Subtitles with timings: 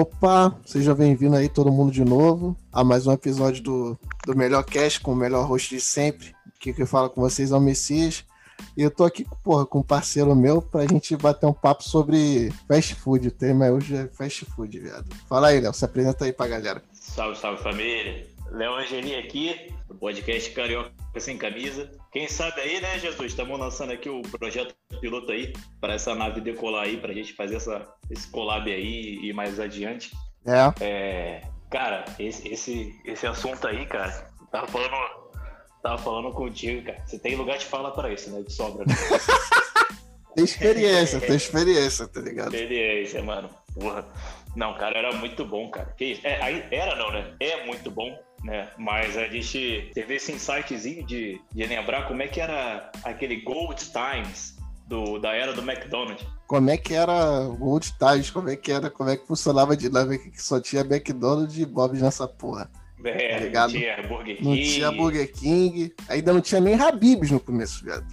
[0.00, 4.62] Opa, seja bem-vindo aí todo mundo de novo a mais um episódio do, do Melhor
[4.62, 6.36] Cast com o melhor host de sempre.
[6.54, 8.24] Aqui que fala com vocês é o Messias.
[8.76, 12.52] E eu tô aqui, porra, com um parceiro meu pra gente bater um papo sobre
[12.68, 13.26] fast food.
[13.26, 15.12] O tema hoje é fast food, viado.
[15.28, 16.80] Fala aí, Léo, se apresenta aí pra galera.
[16.92, 18.24] Salve, salve família.
[18.52, 21.90] Léo Angeli aqui, do podcast Carioca Sem Camisa.
[22.12, 23.32] Quem sabe aí, né, Jesus?
[23.32, 27.56] Estamos lançando aqui o projeto piloto aí para essa nave decolar aí, pra gente fazer
[27.56, 30.12] essa, esse collab aí e mais adiante.
[30.46, 30.84] É.
[30.84, 31.40] É,
[31.70, 34.94] cara, esse, esse, esse assunto aí, cara, tava falando,
[35.82, 37.02] tava falando contigo, cara.
[37.04, 38.42] Você tem lugar de fala para isso, né?
[38.42, 38.84] De sobra.
[38.86, 38.94] Né?
[40.36, 42.54] tem experiência, tem experiência, tá ligado?
[42.54, 43.50] Experiência, mano.
[43.74, 44.06] Porra.
[44.54, 45.92] Não, cara, era muito bom, cara.
[45.96, 46.20] Que isso?
[46.24, 47.34] É, era não, né?
[47.40, 48.68] É muito bom né?
[48.76, 53.82] Mas a gente teve esse insightzinho de, de lembrar como é que era aquele Gold
[53.90, 54.56] Times
[54.86, 56.26] do, da era do McDonald's.
[56.46, 59.76] Como é que era Gold Times, como é que era, como é que funcionava a
[59.76, 62.70] dinâmica que só tinha McDonald's e Bob's nessa porra.
[63.04, 63.72] É, tá ligado?
[63.72, 64.48] não tinha Burger King.
[64.48, 65.94] Não tinha Burger King.
[66.08, 68.06] Ainda não tinha nem Habib's no começo, viado.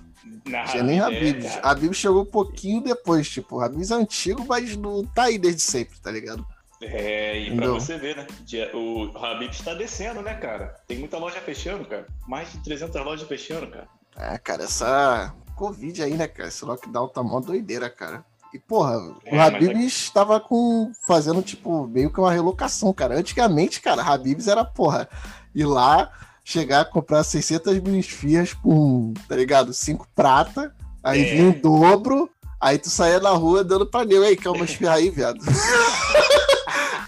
[0.45, 1.45] Não tinha nem Habib's.
[1.45, 5.61] É, Habib's chegou um pouquinho depois, tipo, Habib's é antigo, mas não tá aí desde
[5.61, 6.45] sempre, tá ligado?
[6.81, 8.27] É, e pra você ver, né?
[8.73, 10.75] O Habib está descendo, né, cara?
[10.87, 12.05] Tem muita loja fechando, cara.
[12.27, 13.87] Mais de 300 lojas fechando, cara.
[14.17, 16.49] É, cara, essa Covid aí, né, cara?
[16.49, 18.25] Esse lockdown tá mó doideira, cara.
[18.53, 18.93] E, porra,
[19.25, 19.85] é, o Habib mas...
[19.85, 23.17] estava com, fazendo, tipo, meio que uma relocação, cara.
[23.17, 25.09] Antigamente, cara, Habibs era, porra,
[25.53, 26.11] ir lá,
[26.43, 29.73] chegar, comprar 600 mil esfias com, tá ligado?
[29.73, 31.35] Cinco prata, aí é.
[31.35, 32.29] vinha um dobro,
[32.61, 34.23] aí tu saía na rua dando pra mim.
[34.23, 35.39] Aí, uma esfirra aí, viado?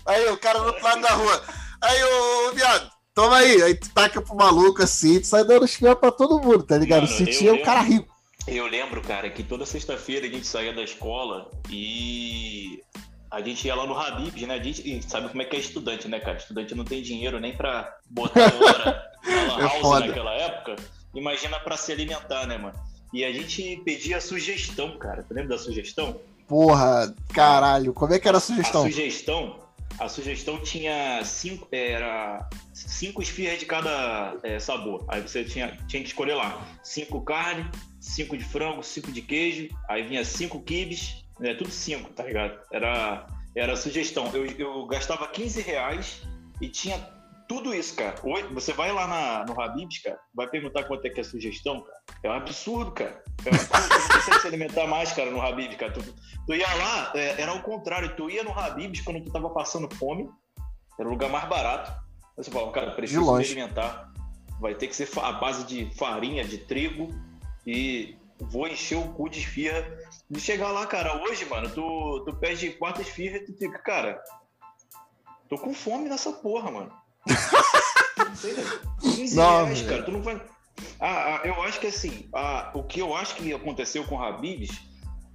[0.08, 1.44] Aí o cara no outro lado da rua.
[1.82, 3.62] Aí o viado, toma aí.
[3.62, 7.04] Aí tu taca pro maluco assim, tu sai dando esquema pra todo mundo, tá ligado?
[7.04, 8.16] Mano, Se tinha um cara rico.
[8.48, 12.82] Eu lembro, cara, que toda sexta-feira a gente saía da escola e
[13.30, 14.56] a gente ia lá no Habibs, né?
[14.56, 16.38] A gente sabe como é que é estudante, né, cara?
[16.38, 20.78] Estudante não tem dinheiro nem pra botar hora na é house naquela época.
[21.14, 22.80] Imagina pra se alimentar, né, mano?
[23.14, 25.24] E a gente pedia sugestão, cara.
[25.24, 26.20] Tu lembra da sugestão?
[26.48, 27.94] Porra, caralho.
[27.94, 28.86] Como é que era a sugestão?
[28.86, 29.67] A sugestão
[30.00, 35.06] a sugestão tinha cinco, era cinco esfirras de cada é, sabor.
[35.08, 39.70] Aí você tinha, tinha que escolher lá cinco carne, cinco de frango, cinco de queijo.
[39.90, 42.60] Aí vinha cinco quibes, né, tudo cinco, tá ligado?
[42.72, 44.30] Era, era a sugestão.
[44.34, 46.22] Eu, eu gastava 15 reais
[46.62, 46.98] e tinha
[47.48, 48.16] tudo isso, cara.
[48.52, 51.82] Você vai lá na, no Habib's, cara, vai perguntar quanto é que é a sugestão,
[51.82, 52.00] cara.
[52.24, 53.24] É um absurdo, cara.
[53.46, 53.84] É um absurdo.
[53.84, 55.94] Você não consegue se alimentar mais, cara, no Habib's, cara.
[55.94, 56.02] Tu,
[56.46, 58.16] tu ia lá, é, era o contrário.
[58.16, 60.30] Tu ia no Habib's quando tu tava passando fome.
[61.00, 61.92] Era o lugar mais barato.
[62.38, 64.12] Aí você fala, cara, preciso me alimentar.
[64.60, 67.10] Vai ter que ser a base de farinha, de trigo.
[67.66, 69.86] E vou encher o cu de esfirra.
[70.30, 74.22] De chegar lá, cara, hoje, mano, tu, tu pede quatro esfirras e tu fica, cara,
[75.48, 77.07] tô com fome nessa porra, mano.
[78.18, 78.56] Não sei,
[79.02, 80.04] 15 não, reais, cara.
[80.04, 80.42] Tu não vai.
[81.00, 84.24] Ah, ah, eu acho que assim, ah, o que eu acho que aconteceu com o
[84.24, 84.72] Habibs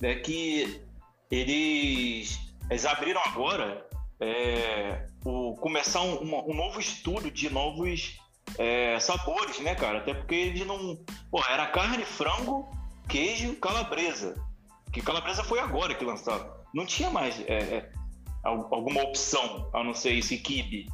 [0.02, 0.82] é que
[1.30, 2.38] eles,
[2.68, 3.86] eles abriram agora
[4.20, 8.18] é, o, começar um, um, novo estudo de novos
[8.58, 9.98] é, sabores, né, cara?
[9.98, 10.96] Até porque eles não.
[11.30, 12.70] Pô, era carne, frango,
[13.08, 14.34] queijo, calabresa.
[14.92, 16.52] Que calabresa foi agora que lançaram.
[16.74, 17.90] Não tinha mais é, é
[18.42, 20.86] alguma opção, a não ser esse kibe.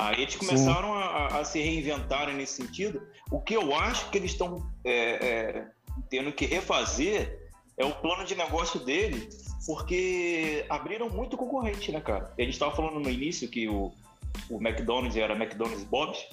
[0.00, 3.02] Aí eles começaram a, a, se reinventar nesse sentido.
[3.30, 5.66] O que eu acho que eles estão é, é,
[6.08, 9.28] tendo que refazer é o plano de negócio dele,
[9.66, 12.32] porque abriram muito concorrente, né, cara?
[12.38, 13.92] A gente estava falando no início que o,
[14.48, 16.24] o McDonald's era McDonald's Bob's,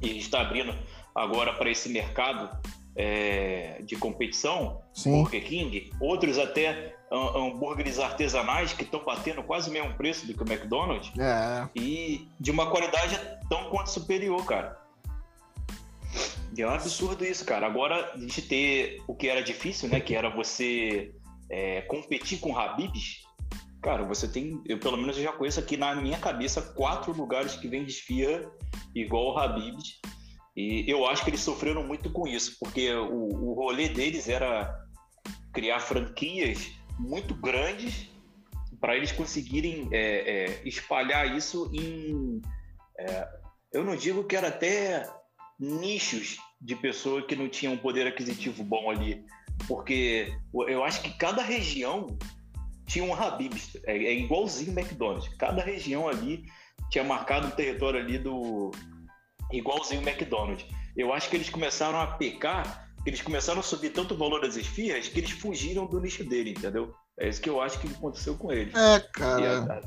[0.00, 0.74] e está abrindo
[1.14, 2.48] agora para esse mercado
[2.94, 5.22] é, de competição, Sim.
[5.22, 10.42] Burger King, outros até hambúrgueres artesanais que estão batendo quase o mesmo preço do que
[10.42, 11.68] o McDonald's é.
[11.74, 14.78] e de uma qualidade tão quanto superior, cara.
[16.56, 17.66] E é um absurdo isso, cara.
[17.66, 20.00] Agora a gente ter o que era difícil, né?
[20.00, 21.14] Que era você
[21.50, 23.22] é, competir com Habibs.
[23.82, 27.54] Cara, você tem, eu pelo menos eu já conheço aqui na minha cabeça quatro lugares
[27.54, 28.50] que vende esfirra
[28.94, 30.00] igual o Habibs
[30.58, 34.76] e eu acho que eles sofreram muito com isso, porque o, o rolê deles era
[35.52, 38.08] criar franquias muito grandes
[38.80, 42.40] para eles conseguirem é, é, espalhar isso em.
[42.98, 43.28] É,
[43.72, 45.08] eu não digo que era até
[45.58, 49.24] nichos de pessoas que não tinham um poder aquisitivo bom ali,
[49.66, 50.32] porque
[50.68, 52.16] eu acho que cada região
[52.86, 55.28] tinha um Habib's, é, é igualzinho McDonald's.
[55.36, 56.44] Cada região ali
[56.90, 58.72] tinha marcado um território ali do,
[59.52, 60.66] igualzinho McDonald's.
[60.96, 64.56] Eu acho que eles começaram a pecar, eles começaram a subir tanto o valor das
[64.56, 66.94] esfirras que eles fugiram do nicho dele, entendeu?
[67.18, 68.74] É isso que eu acho que aconteceu com eles.
[68.74, 69.80] É, cara.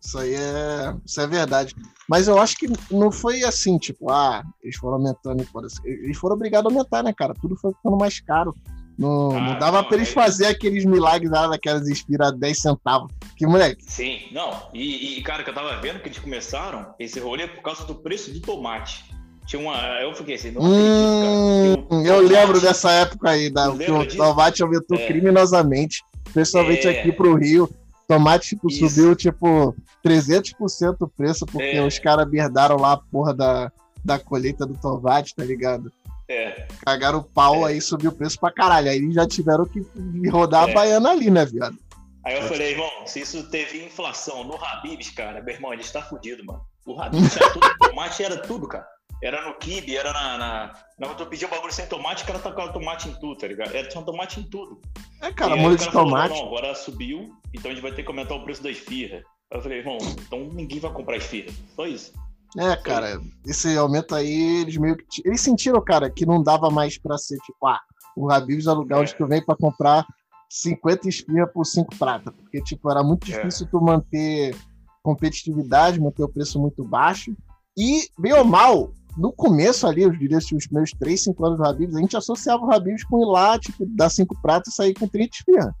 [0.00, 1.74] Isso aí é, isso é verdade.
[2.08, 5.46] Mas eu acho que não foi assim, tipo, ah, eles foram aumentando.
[5.84, 7.34] Eles foram obrigados a aumentar, né, cara?
[7.34, 8.54] Tudo foi ficando mais caro.
[8.96, 10.12] Não, ah, não dava pra eles é...
[10.12, 13.12] fazer aqueles milagres lá daquelas espiras 10 centavos.
[13.36, 13.84] Que moleque.
[13.84, 14.68] Sim, não.
[14.72, 17.94] E, e, cara, que eu tava vendo que eles começaram esse rolê por causa do
[17.94, 19.04] preço do tomate.
[19.48, 19.74] Tinha uma.
[20.02, 24.62] Eu fiquei assim, não hum, acredito, Eu lembro dessa época aí, da, que o tomate
[24.62, 25.06] aumentou é.
[25.06, 26.04] criminosamente,
[26.34, 26.90] principalmente é.
[26.90, 27.68] aqui pro Rio.
[28.06, 29.74] Tomate tipo, subiu tipo
[30.04, 31.82] 300% o preço, porque é.
[31.82, 33.72] os caras merdaram lá a porra da,
[34.04, 35.90] da colheita do tomate, tá ligado?
[36.28, 36.66] É.
[36.84, 37.72] Cagaram o pau, é.
[37.72, 38.90] aí subiu o preço pra caralho.
[38.90, 39.82] Aí já tiveram que
[40.30, 40.70] rodar é.
[40.70, 41.76] a baiana ali, né, viado?
[42.22, 45.90] Aí eu falei, irmão, se isso teve inflação no Habibs, cara, meu irmão, a gente
[45.90, 46.60] tá fudido, mano.
[46.84, 48.97] O Habibs era tudo, tomate era tudo, cara.
[49.22, 50.38] Era no Kibe, era na.
[50.38, 53.48] na, na tu pedia um bagulho sem tomate, o cara tacava tomate em tudo, tá
[53.48, 53.74] ligado?
[53.74, 54.80] Era, tinha um tomate em tudo.
[55.20, 56.28] É, cara, molho de tomate.
[56.28, 59.22] Falou, não, agora subiu, então a gente vai ter que aumentar o preço da esfirra.
[59.50, 61.52] Aí eu falei, irmão, então ninguém vai comprar esfirra.
[61.74, 62.12] Só isso.
[62.56, 65.04] É, cara, esse aumento aí, eles meio que.
[65.24, 67.80] Eles sentiram, cara, que não dava mais pra ser tipo, ah,
[68.16, 69.02] o Habib's é o lugar é.
[69.02, 70.06] onde tu vem pra comprar
[70.48, 72.32] 50 espirra por 5 prata.
[72.32, 73.34] Porque, tipo, era muito é.
[73.34, 73.70] difícil é.
[73.70, 74.56] tu manter
[75.02, 77.36] competitividade, manter o preço muito baixo.
[77.76, 81.58] E, bem ou mal, no começo ali, eu diria assim, os primeiros 3, 5 anos
[81.58, 84.76] do Habib's, a gente associava o Habib's com ir lá, tipo, dar 5 pratas e
[84.76, 85.74] sair com 30 espirra.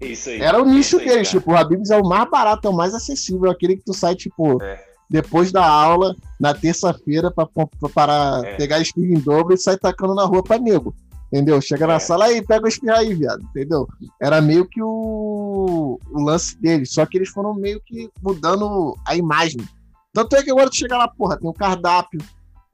[0.00, 0.40] Isso aí.
[0.40, 3.50] Era o nicho deles, tipo, o Habib's é o mais barato, é o mais acessível,
[3.50, 8.56] aquele que tu sai, tipo, é depois da aula, na terça-feira, para é.
[8.56, 10.94] pegar espirro em dobro e sair tacando na rua para nego.
[11.32, 11.60] Entendeu?
[11.60, 11.98] Chega na é.
[11.98, 13.42] sala aí, pega o espirro aí, viado.
[13.42, 13.86] Entendeu?
[14.20, 16.92] Era meio que o, o lance deles.
[16.92, 19.60] Só que eles foram meio que mudando a imagem.
[20.12, 22.20] Tanto é que agora tu chega lá, porra, tem o cardápio,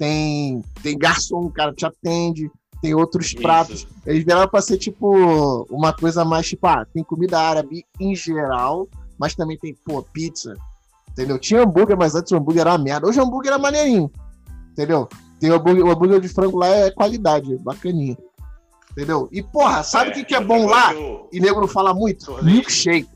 [0.00, 2.50] tem, tem garçom, o cara te atende,
[2.80, 3.36] tem outros Isso.
[3.36, 3.86] pratos.
[4.06, 8.88] Eles vieram pra ser, tipo, uma coisa mais, tipo, ah, tem comida árabe em geral,
[9.18, 10.54] mas também tem, pô, pizza,
[11.10, 11.38] Entendeu?
[11.38, 13.06] Tinha hambúrguer, mas antes o hambúrguer era uma merda.
[13.06, 14.10] Hoje o hambúrguer era maneirinho.
[14.72, 15.06] Entendeu?
[15.38, 18.16] Tem o hambúrguer, o hambúrguer de frango lá é qualidade, bacaninha.
[18.92, 19.28] Entendeu?
[19.30, 20.94] E, porra, sabe o é, que, que é bom lá?
[20.94, 21.28] Eu...
[21.32, 22.24] E nego não fala muito?
[22.24, 22.44] Sorvete.
[22.44, 23.10] Milkshake.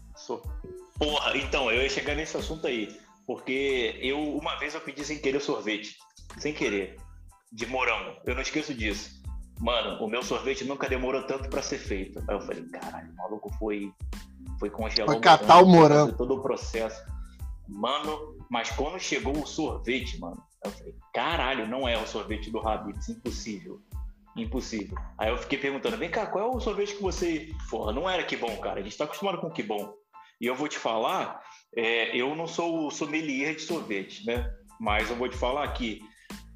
[0.99, 2.95] Porra, então, eu ia chegar nesse assunto aí.
[3.27, 5.97] Porque eu, uma vez eu pedi sem querer sorvete.
[6.39, 6.97] Sem querer.
[7.53, 8.21] De morango.
[8.27, 9.23] Eu não esqueço disso.
[9.61, 12.19] Mano, o meu sorvete nunca demorou tanto para ser feito.
[12.29, 13.93] Aí eu falei, caralho, o maluco foi,
[14.59, 16.17] foi congelar foi catar o morango.
[16.17, 17.01] Todo o processo.
[17.69, 22.67] Mano, mas quando chegou o sorvete, mano, eu falei, caralho, não é o sorvete do
[22.67, 23.81] Habib's, impossível.
[24.37, 24.99] Impossível.
[25.17, 27.53] Aí eu fiquei perguntando, vem cá, qual é o sorvete que você.
[27.71, 28.81] Porra, não era que bom, cara.
[28.81, 29.95] A gente tá acostumado com que bom.
[30.41, 31.41] E eu vou te falar,
[31.77, 34.53] é, eu não sou o sommelier de sorvete, né?
[34.81, 36.03] Mas eu vou te falar que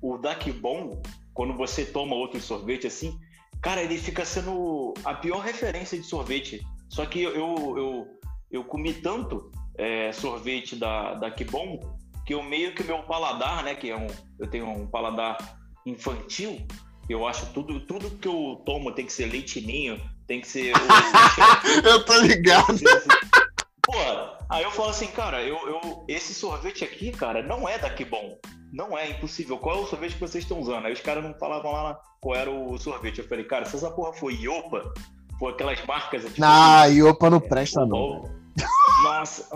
[0.00, 1.02] o da que bom,
[1.34, 3.18] quando você toma outro sorvete assim,
[3.62, 6.60] cara, ele fica sendo a pior referência de sorvete.
[6.88, 8.18] Só que eu, eu, eu,
[8.50, 11.78] eu comi tanto é, sorvete da, da Kibon,
[12.26, 14.06] que eu meio que meu paladar, né, que é um,
[14.38, 15.36] eu tenho um paladar
[15.86, 16.66] infantil,
[17.08, 20.72] eu acho tudo, tudo que eu tomo tem que ser leitinho, tem que ser.
[21.82, 22.66] Eu tô ligado.
[23.82, 23.94] Pô,
[24.50, 28.36] aí eu falo assim, cara, eu, eu, esse sorvete aqui, cara, não é da Kibon.
[28.72, 29.58] Não é impossível.
[29.58, 30.86] Qual é o sorvete que vocês estão usando?
[30.86, 33.18] Aí os caras não falavam lá qual era o sorvete.
[33.18, 34.92] Eu falei, cara, se essa porra for Iopa,
[35.38, 36.24] for aquelas marcas.
[36.24, 38.24] Tipo, ah, Iopa não presta, não.
[39.02, 39.48] Nossa,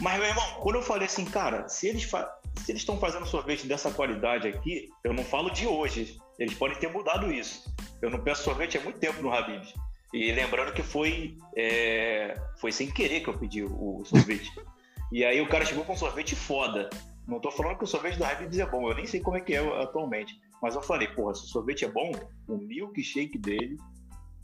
[0.00, 2.30] mas meu irmão, quando eu falei assim, cara, se eles fa...
[2.56, 6.18] se eles estão fazendo sorvete dessa qualidade aqui, eu não falo de hoje.
[6.38, 7.74] Eles podem ter mudado isso.
[8.02, 9.72] Eu não peço sorvete há muito tempo no Habib's.
[10.12, 12.34] E lembrando que foi é...
[12.60, 14.50] foi sem querer que eu pedi o sorvete.
[15.10, 16.90] e aí o cara chegou com um sorvete foda.
[17.26, 19.40] Não tô falando que o sorvete da Habib's é bom, eu nem sei como é
[19.40, 20.40] que é atualmente.
[20.62, 22.12] Mas eu falei, porra, se o sorvete é bom,
[22.48, 23.76] o milkshake dele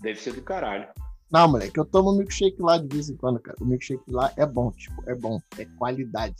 [0.00, 0.88] deve ser do caralho.
[1.30, 3.56] Não, moleque, eu tomo milkshake lá de vez em quando, cara.
[3.60, 6.36] O milkshake lá é bom, tipo, é bom, é qualidade.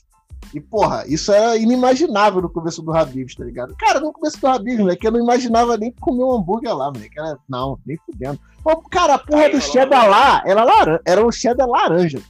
[0.52, 3.74] E, porra, isso era inimaginável no começo do Habib's, tá ligado?
[3.76, 7.18] Cara, no começo do Habib's, moleque, eu não imaginava nem comer um hambúrguer lá, moleque.
[7.18, 8.38] Era, não, nem fudendo.
[8.90, 12.20] cara, a porra Aí, do cheddar lá era, laran era um cheddar laranja.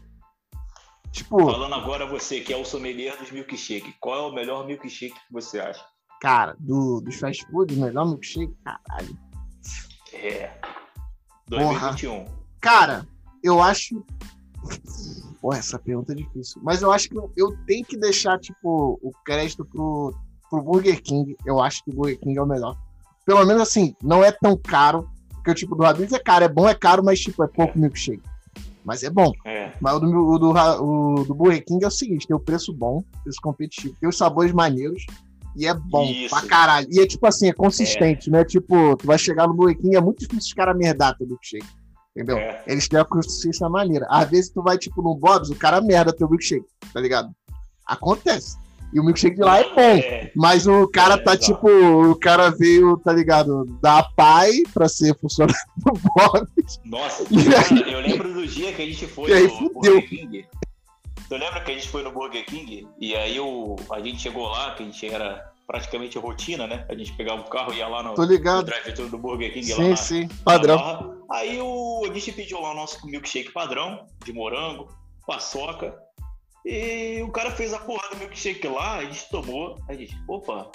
[1.13, 1.39] Tipo.
[1.45, 5.33] Falando agora você, que é o sommelier dos milkshake, qual é o melhor milkshake que
[5.33, 5.85] você acha?
[6.21, 9.19] Cara, do, dos fast food, o melhor milkshake, caralho.
[10.15, 10.51] É.
[11.49, 12.25] 2021.
[12.25, 12.37] Porra.
[12.61, 13.07] Cara,
[13.43, 14.03] eu acho.
[15.41, 16.63] Porra, essa pergunta é difícil.
[16.65, 20.15] Mas eu acho que eu tenho que deixar, tipo, o crédito pro,
[20.49, 21.37] pro Burger King.
[21.45, 22.77] Eu acho que o Burger King é o melhor.
[23.27, 25.11] Pelo menos assim, não é tão caro.
[25.35, 27.77] Porque o tipo do Habib's é caro, é bom, é caro, mas tipo, é pouco
[27.77, 28.23] milkshake.
[28.85, 29.33] Mas é bom.
[29.45, 29.73] É.
[29.81, 32.73] Mas o do, o, do, o do Burger King é o seguinte: tem o preço
[32.73, 35.05] bom, preço competitivo, tem os sabores maneiros.
[35.55, 36.31] E é bom Isso.
[36.31, 36.89] pra caralho.
[36.91, 38.33] E é tipo assim, é consistente, é.
[38.33, 38.45] né?
[38.45, 41.67] Tipo, tu vai chegar no Burger King, é muito difícil os caras merdar teu milkshake.
[42.17, 42.39] Entendeu?
[42.39, 42.63] É.
[42.67, 44.07] Eles têm a consistência maneira.
[44.09, 47.31] Às vezes tu vai, tipo, no Bob's, o cara merda teu milkshake, tá ligado?
[47.87, 48.57] Acontece.
[48.93, 49.81] E o milkshake de lá é bom.
[49.81, 50.31] É.
[50.37, 51.69] Mas o cara tá tipo.
[51.69, 53.65] O cara veio, tá ligado?
[53.81, 56.47] Da pai pra ser funcionário do Bob.
[56.85, 59.73] Nossa, cara, eu lembro do dia que a gente foi e aí, no fudeu.
[59.73, 60.47] Burger King.
[61.29, 62.87] Tu lembra que a gente foi no Burger King?
[63.01, 66.85] E aí o, a gente chegou lá, que a gente era praticamente rotina, né?
[66.91, 69.65] A gente pegava o carro e ia lá no, no drive-thru do Burger King.
[69.65, 71.25] Sim, lá sim, padrão.
[71.31, 74.89] Aí o, a gente pediu lá o nosso milkshake padrão, de morango,
[75.27, 75.95] paçoca.
[76.65, 79.77] E o cara fez a porra do milkshake lá, a gente tomou.
[79.89, 80.71] A gente, opa,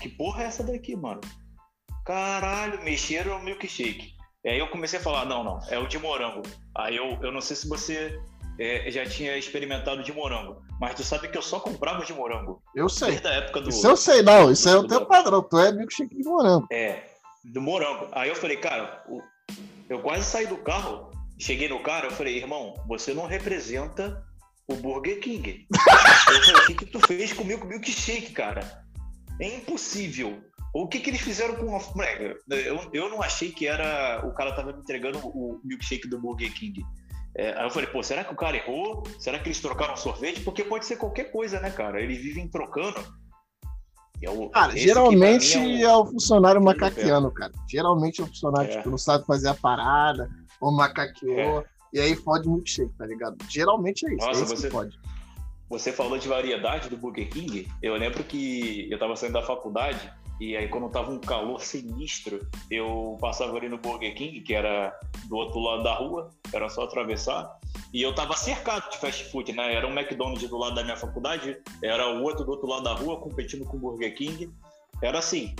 [0.00, 1.20] que porra é essa daqui, mano?
[2.04, 4.14] Caralho, mexeram no milkshake.
[4.44, 6.42] E aí eu comecei a falar, não, não, é o de morango.
[6.76, 8.18] Aí eu, eu não sei se você
[8.58, 12.62] é, já tinha experimentado de morango, mas tu sabe que eu só comprava de morango.
[12.74, 13.10] Eu sei.
[13.10, 13.68] Desde a época do.
[13.68, 16.66] Isso eu sei, não, isso é o teu padrão, tu é milkshake de morango.
[16.72, 17.04] É,
[17.44, 18.08] do morango.
[18.12, 19.04] Aí eu falei, cara,
[19.88, 24.24] eu quase saí do carro, cheguei no cara, eu falei, irmão, você não representa
[24.72, 25.66] o Burger King.
[25.70, 28.84] eu falei, o que, que tu fez comigo com o milkshake, cara?
[29.40, 30.42] É impossível.
[30.72, 31.80] O que, que eles fizeram com a.
[32.48, 34.24] Eu, eu não achei que era.
[34.24, 36.84] O cara tava me entregando o milkshake do Burger King.
[37.36, 39.02] É, aí eu falei, pô, será que o cara errou?
[39.18, 40.40] Será que eles trocaram sorvete?
[40.40, 42.00] Porque pode ser qualquer coisa, né, cara?
[42.00, 43.00] Eles vivem trocando.
[44.22, 47.52] É o, cara, geralmente é, é, o funcionário macaqueano, cara.
[47.68, 48.76] Geralmente é o funcionário é.
[48.76, 50.28] tipo, não sabe fazer a parada,
[50.60, 51.64] ou macaqueou.
[51.92, 53.36] E aí fode milkshake, tá ligado?
[53.48, 54.26] Geralmente é isso.
[54.26, 54.98] Nossa, é isso você, pode.
[55.68, 57.68] Você falou de variedade do Burger King.
[57.82, 62.48] Eu lembro que eu tava saindo da faculdade e aí quando tava um calor sinistro,
[62.70, 66.84] eu passava ali no Burger King, que era do outro lado da rua, era só
[66.84, 67.58] atravessar.
[67.92, 69.74] E eu tava cercado de fast food, né?
[69.74, 72.94] Era um McDonald's do lado da minha faculdade, era o outro do outro lado da
[72.94, 74.50] rua competindo com o Burger King.
[75.02, 75.54] Era assim,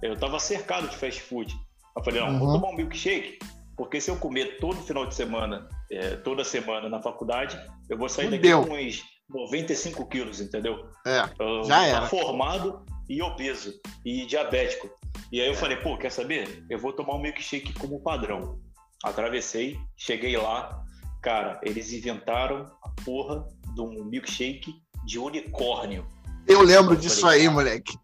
[0.00, 1.54] eu tava cercado de fast food.
[1.94, 2.38] Eu falei, não, uhum.
[2.38, 3.38] vou tomar um milkshake.
[3.76, 8.08] Porque se eu comer todo final de semana, é, toda semana na faculdade, eu vou
[8.08, 10.86] sair daqui com uns 95 quilos, entendeu?
[11.06, 12.06] É, eu já era.
[12.06, 13.74] formado e obeso
[14.04, 14.90] e diabético.
[15.30, 16.64] E aí eu falei, pô, quer saber?
[16.68, 18.60] Eu vou tomar um milkshake como padrão.
[19.02, 20.84] Atravessei, cheguei lá,
[21.22, 24.74] cara, eles inventaram a porra de um milkshake
[25.06, 26.06] de unicórnio.
[26.46, 27.96] Eu lembro eu disso falei, aí, moleque.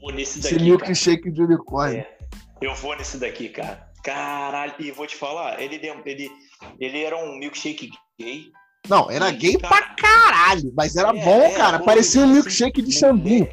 [0.00, 0.56] Vou nesse daqui.
[0.56, 1.34] Esse milkshake cara.
[1.34, 1.98] de unicórnio.
[2.00, 2.18] É,
[2.60, 3.88] eu vou nesse daqui, cara.
[4.04, 6.30] Caralho, e vou te falar, ele, ele,
[6.78, 8.52] ele era um milkshake gay.
[8.86, 11.78] Não, era e, gay cara, pra caralho, mas era é, bom, cara.
[11.78, 13.48] Parecia um milkshake de chambinho.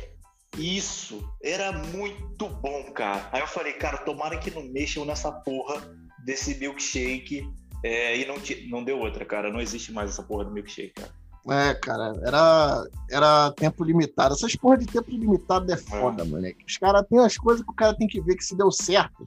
[0.58, 3.30] Isso, era muito bom, cara.
[3.32, 5.82] Aí eu falei, cara, tomara que não mexam nessa porra
[6.26, 7.50] desse milkshake.
[7.82, 8.36] É, e não,
[8.70, 9.50] não deu outra, cara.
[9.50, 11.14] Não existe mais essa porra do milkshake, cara.
[11.50, 14.36] É, cara, era, era tempo limitado.
[14.36, 16.26] Essas porra de tempo limitado é foda, é.
[16.26, 16.66] moleque.
[16.68, 19.26] Os caras têm as coisas que o cara tem que ver que se deu certo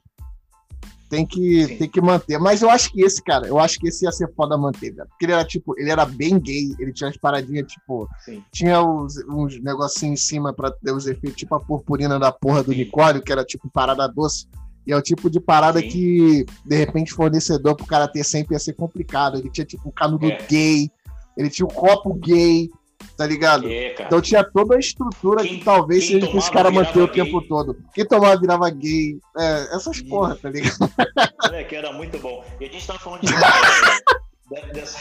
[1.15, 2.39] tem que, tem que manter.
[2.39, 5.09] Mas eu acho que esse, cara, eu acho que esse ia ser foda manter, velho.
[5.09, 8.43] Porque ele era, tipo, ele era bem gay, ele tinha as paradinhas, tipo, Sim.
[8.51, 12.65] tinha os, uns negocinhos em cima pra ter os efeitos, tipo a purpurina da porra
[12.65, 14.49] do unicórnio, que era, tipo, parada doce.
[14.85, 15.89] E é o tipo de parada Sim.
[15.89, 19.39] que, de repente, fornecedor pro cara ter sempre ia ser complicado.
[19.39, 20.39] Ele tinha, tipo, um canudo é.
[20.49, 20.91] gay,
[21.37, 22.69] ele tinha o um copo gay,
[23.17, 23.69] tá ligado?
[23.69, 27.09] É, então tinha toda a estrutura quem, que talvez seja que os caras manter o
[27.09, 27.77] tempo todo.
[27.93, 29.19] Quem tomava virava gay.
[29.39, 30.09] É, essas Isso.
[30.09, 30.77] porra, tá ligado?
[31.53, 32.45] É, que era muito bom.
[32.61, 33.33] E a gente tava falando de.
[33.33, 34.99] Né, dessa...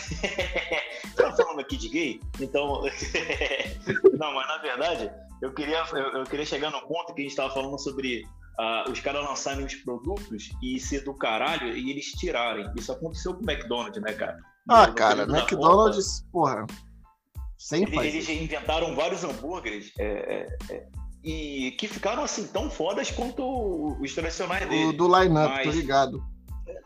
[1.16, 2.84] tava falando aqui de gay, então.
[4.20, 7.36] Não, mas na verdade, eu queria, eu, eu, queria chegar no ponto que a gente
[7.36, 8.24] tava falando sobre.
[8.54, 12.72] Uh, os caras lançarem os produtos e ser do caralho e eles tirarem.
[12.78, 14.38] Isso aconteceu com o McDonald's, né, cara?
[14.70, 16.68] Ah, cara, McDonald's, porra
[17.64, 20.86] sem eles, eles inventaram vários hambúrgueres é, é, é,
[21.24, 24.88] e que ficaram assim tão fodas quanto os tradicionais dele.
[24.88, 26.22] O do line-up, tô ligado.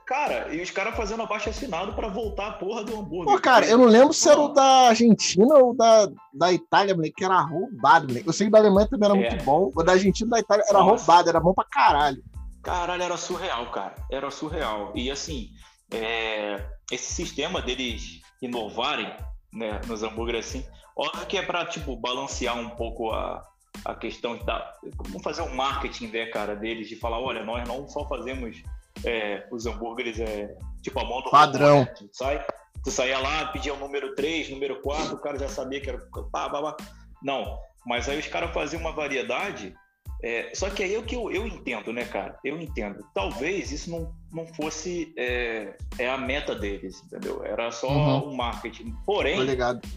[0.05, 3.33] Cara, e os caras fazendo abaixo assinado para voltar a porra do hambúrguer.
[3.33, 7.15] Pô, cara, eu não lembro se era o da Argentina ou da, da Itália, moleque,
[7.15, 8.27] que era roubado, moleque.
[8.27, 9.29] Eu sei que da Alemanha também era é.
[9.31, 9.71] muito bom.
[9.75, 11.05] O da Argentina e da Itália era Nossa.
[11.05, 12.23] roubado, era bom pra caralho.
[12.61, 13.95] Caralho, era surreal, cara.
[14.11, 14.93] Era surreal.
[14.95, 15.49] E assim,
[15.91, 16.63] é...
[16.91, 19.11] esse sistema deles inovarem
[19.53, 20.65] né, nos hambúrgueres assim.
[20.95, 23.43] Óbvio que é para tipo balancear um pouco a,
[23.85, 27.87] a questão da vamos fazer um marketing, né, cara, deles de falar, olha, nós não
[27.87, 28.61] só fazemos
[29.05, 31.79] é, os hambúrgueres é, tipo a mão do padrão.
[31.79, 31.95] Robô, né?
[31.97, 32.45] tu sai,
[32.83, 35.99] tu saía lá, pedia o número 3, número 4, o cara já sabia que era
[36.31, 36.77] pá, pá, pá.
[37.21, 39.75] Não, mas aí os caras faziam uma variedade
[40.23, 42.39] é, só que aí é o que eu, eu entendo, né, cara?
[42.43, 43.05] Eu entendo.
[43.13, 47.43] Talvez isso não, não fosse é, é a meta deles, entendeu?
[47.43, 48.29] Era só uhum.
[48.29, 48.95] um marketing.
[49.05, 49.37] Porém,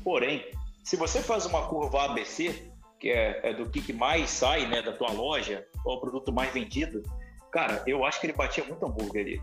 [0.05, 0.45] porém,
[0.85, 4.93] se você faz uma curva ABC, que é, é do que, mais sai né, da
[4.93, 7.03] tua loja, ou o produto mais vendido,
[7.51, 9.43] cara, eu acho que ele batia muito hambúrguer ali.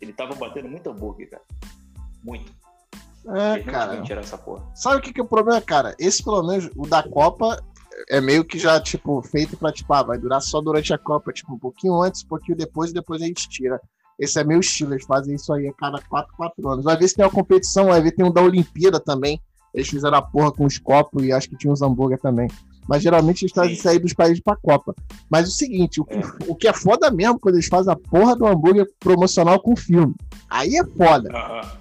[0.00, 1.42] Ele tava batendo muito hambúrguer, cara.
[2.22, 2.52] Muito.
[3.26, 4.02] É, cara.
[4.74, 5.94] Sabe o que, que é o problema, cara?
[5.98, 7.62] Esse, pelo menos, o da Copa,
[8.08, 11.32] é meio que já, tipo, feito pra, tipo, ah, vai durar só durante a Copa,
[11.32, 13.80] tipo, um pouquinho antes, um pouquinho depois, e depois a gente tira.
[14.18, 16.84] Esse é meio estilo, eles fazem isso aí a cada 4, 4 anos.
[16.84, 19.40] Vai ver se tem uma competição, vai ver tem um da Olimpíada também.
[19.74, 22.48] Eles fizeram a porra com os copos e acho que tinha uns hambúrguer também.
[22.88, 23.72] Mas geralmente eles Sim.
[23.72, 24.94] isso aí dos países pra Copa.
[25.30, 26.22] Mas o seguinte, o que, É.
[26.48, 30.14] o que é foda mesmo quando eles fazem a porra do hambúrguer promocional com filme.
[30.50, 31.30] Aí é foda.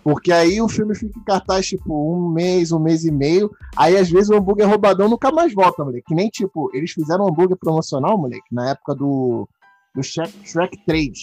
[0.04, 3.52] Porque aí o filme fica em cartaz, tipo, um mês, um mês e meio.
[3.76, 6.06] Aí, às vezes, o hambúrguer roubadão nunca mais volta, moleque.
[6.08, 9.50] Que nem, tipo, eles fizeram um hambúrguer promocional, moleque, na época do,
[9.94, 11.18] do Shrek, Shrek 3.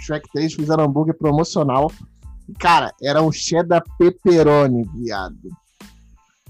[0.00, 1.90] Shrek 3 fizeram hambúrguer promocional.
[2.58, 5.38] Cara, era um cheddar pepperoni, viado.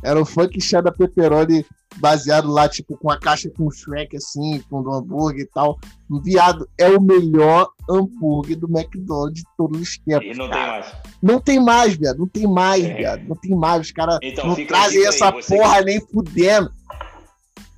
[0.05, 1.65] Era um funk cheddar pepperoni
[1.97, 5.79] baseado lá, tipo, com a caixa com o Shrek, assim, com o hambúrguer e tal.
[6.23, 10.27] Viado, é o melhor hambúrguer do McDonald's de todos os tempos.
[10.27, 10.73] E não tem cara.
[10.73, 10.93] mais.
[11.23, 12.19] Não tem mais, viado.
[12.19, 12.95] Não tem mais, É.
[12.95, 13.23] viado.
[13.27, 13.81] Não tem mais.
[13.81, 16.71] Os caras Então, não trazem aí, essa você porra nem fudendo.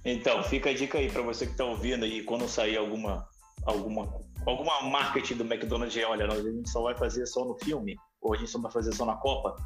[0.05, 3.27] Então, fica a dica aí pra você que tá ouvindo aí, quando sair alguma,
[3.65, 4.09] alguma,
[4.47, 8.35] alguma marketing do McDonald's, olha, nós- a gente só vai fazer só no filme, ou
[8.35, 9.57] a gente só vai fazer só na Copa,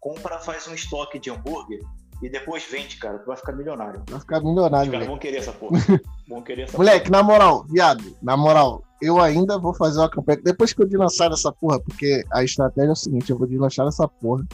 [0.00, 1.80] compra, faz um estoque de hambúrguer
[2.22, 4.02] e depois vende, cara, tu vai ficar milionário.
[4.08, 5.08] Vai ficar Os milionário, caras moleque.
[5.08, 5.78] vão querer essa porra.
[6.28, 10.40] vão querer essa Moleque, na moral, viado, na moral, eu ainda vou fazer uma campanha.
[10.44, 13.86] Depois que eu deslanchar essa porra, porque a estratégia é o seguinte: eu vou deslanchar
[13.86, 14.44] essa porra,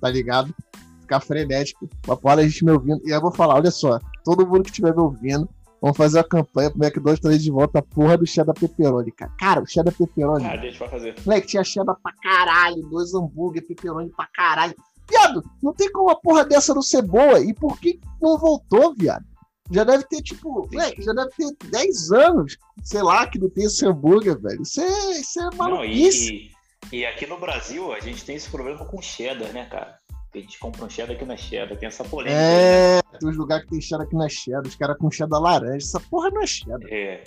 [0.00, 0.54] tá ligado?
[1.00, 3.00] Ficar frenético, pra porra a gente me ouvindo.
[3.04, 5.46] E aí eu vou falar: olha só, todo mundo que estiver me ouvindo,
[5.82, 9.32] vamos fazer uma campanha pro McDonald's trazer de volta a porra do cheddar pepperoni, cara.
[9.38, 10.46] Cara, o cheddar pepperoni.
[10.46, 11.14] Ah, a gente vai fazer.
[11.26, 14.74] Moleque, tinha cheddar pra caralho, dois hambúrguer, pepperoni pra caralho.
[15.08, 17.40] Viado, não tem como uma porra dessa não ser boa.
[17.40, 19.24] E por que não voltou, viado?
[19.70, 23.64] Já deve ter, tipo, moleque, já deve ter 10 anos, sei lá, que não tem
[23.64, 24.62] esse hambúrguer, velho.
[24.62, 26.32] Isso é, isso é Não, maluquice.
[26.34, 29.96] e, e, e aqui no Brasil a gente tem esse problema com cheddar, né, cara?
[30.34, 32.36] A gente compra um cheddar que não é cheddar, tem essa polêmica.
[32.38, 32.98] aí, né?
[32.98, 35.40] É, tem uns lugares que tem cheddar que não é cheddar, os caras com cheddar
[35.40, 35.76] laranja.
[35.86, 37.22] Essa porra não é cheddar, É,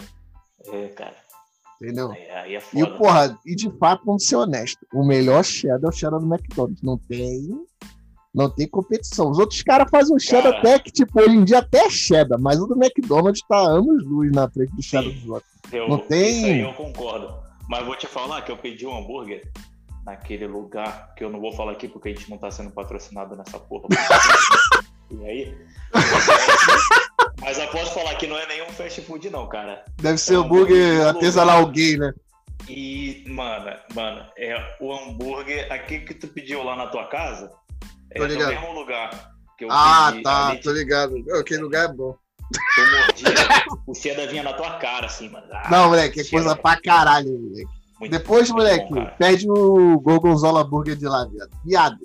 [0.67, 1.15] é, cara.
[1.81, 2.11] Entendeu?
[2.11, 2.97] Aí, aí é E, foda.
[2.97, 6.81] porra, e de fato, vamos ser honestos, o melhor cheddar é o cheddar do McDonald's.
[6.81, 7.49] Não tem.
[8.33, 9.29] Não tem competição.
[9.31, 10.57] Os outros caras fazem um cheddar Cara.
[10.59, 14.03] até que, tipo, hoje em dia até é cheddar, mas o do McDonald's tá anos
[14.05, 15.19] luz na frente do cheddar Sim.
[15.19, 15.51] dos outros.
[15.71, 17.33] Eu, Não tem- Isso aí eu concordo.
[17.69, 19.49] Mas vou te falar que eu pedi um hambúrguer
[20.05, 23.35] naquele lugar que eu não vou falar aqui porque a gente não tá sendo patrocinado
[23.37, 23.87] nessa porra.
[25.09, 25.57] e aí?
[27.41, 29.83] Mas eu posso falar que não é nenhum fast food, não, cara.
[30.01, 32.13] Deve ser É um hambúrguer hambúrguer artesanal gay, né?
[32.67, 37.49] E, mano, mano, é o hambúrguer, aquele que tu pediu lá na tua casa,
[38.11, 38.49] é Tô no ligado.
[38.49, 40.23] mesmo lugar que eu Ah, pedi.
[40.23, 41.15] tá, ali, tô ligado.
[41.39, 42.15] Aquele lugar é bom.
[42.51, 45.45] Tu mordia, o cheddar vinha na tua cara, assim, mano.
[45.51, 46.43] Ah, Não, moleque, é cheddar.
[46.43, 47.67] coisa pra caralho, moleque.
[47.99, 51.49] Muito- Depois, muito moleque, bom, pede o Gorgonzola Burger de lá, viado.
[51.63, 51.97] Viado,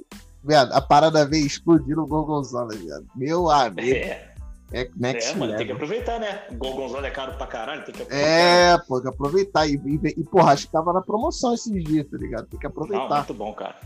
[0.44, 3.06] viado, a parada veio explodir no Gorgonzola, viado.
[3.14, 4.29] Meu amigo, É,
[4.72, 6.46] é next é, mano, tem que aproveitar, né?
[6.52, 8.28] Gorgonzola é caro pra caralho, tem que aproveitar.
[8.30, 9.66] É, pô, tem que aproveitar.
[9.66, 12.46] E, e, e, porra, acho que tava na promoção esses dias, tá ligado?
[12.48, 13.16] Tem que Não, aproveitar.
[13.16, 13.76] muito bom, cara.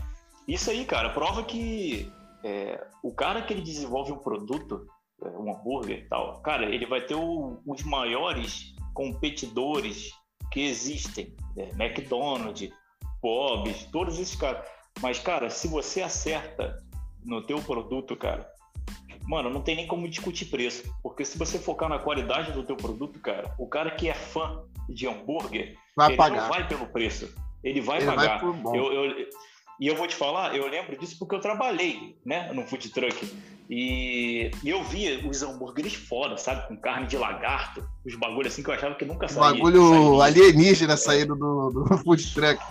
[0.47, 2.11] Isso aí, cara, prova que
[2.43, 4.85] é, o cara que ele desenvolve um produto,
[5.23, 10.11] é, um hambúrguer e tal, cara, ele vai ter o- os maiores competidores
[10.51, 11.35] que existem.
[11.55, 11.69] né?
[11.79, 12.69] McDonald's,
[13.21, 14.63] Bob's, todos esses caras.
[15.01, 16.77] Mas, cara, se você acerta
[17.25, 18.47] no teu produto, cara,
[19.27, 20.83] mano, não tem nem como discutir preço.
[21.03, 24.61] Porque se você focar na qualidade do teu produto, cara, o cara que é fã
[24.89, 26.41] de hambúrguer, Vai ele pagar.
[26.43, 27.33] não vai pelo preço.
[27.63, 28.39] Ele vai Ele pagar.
[28.39, 28.77] vai.
[28.77, 29.27] Eu, eu-
[29.79, 33.27] e eu vou te falar, eu lembro disso porque eu trabalhei, né, no food truck.
[33.69, 36.67] E, e eu via os hambúrgueres foda, sabe?
[36.67, 39.53] Com carne de lagarto, os bagulhos assim que eu achava que nunca saía.
[39.53, 40.23] Bagulho saía.
[40.25, 42.61] alienígena saindo do, do food truck.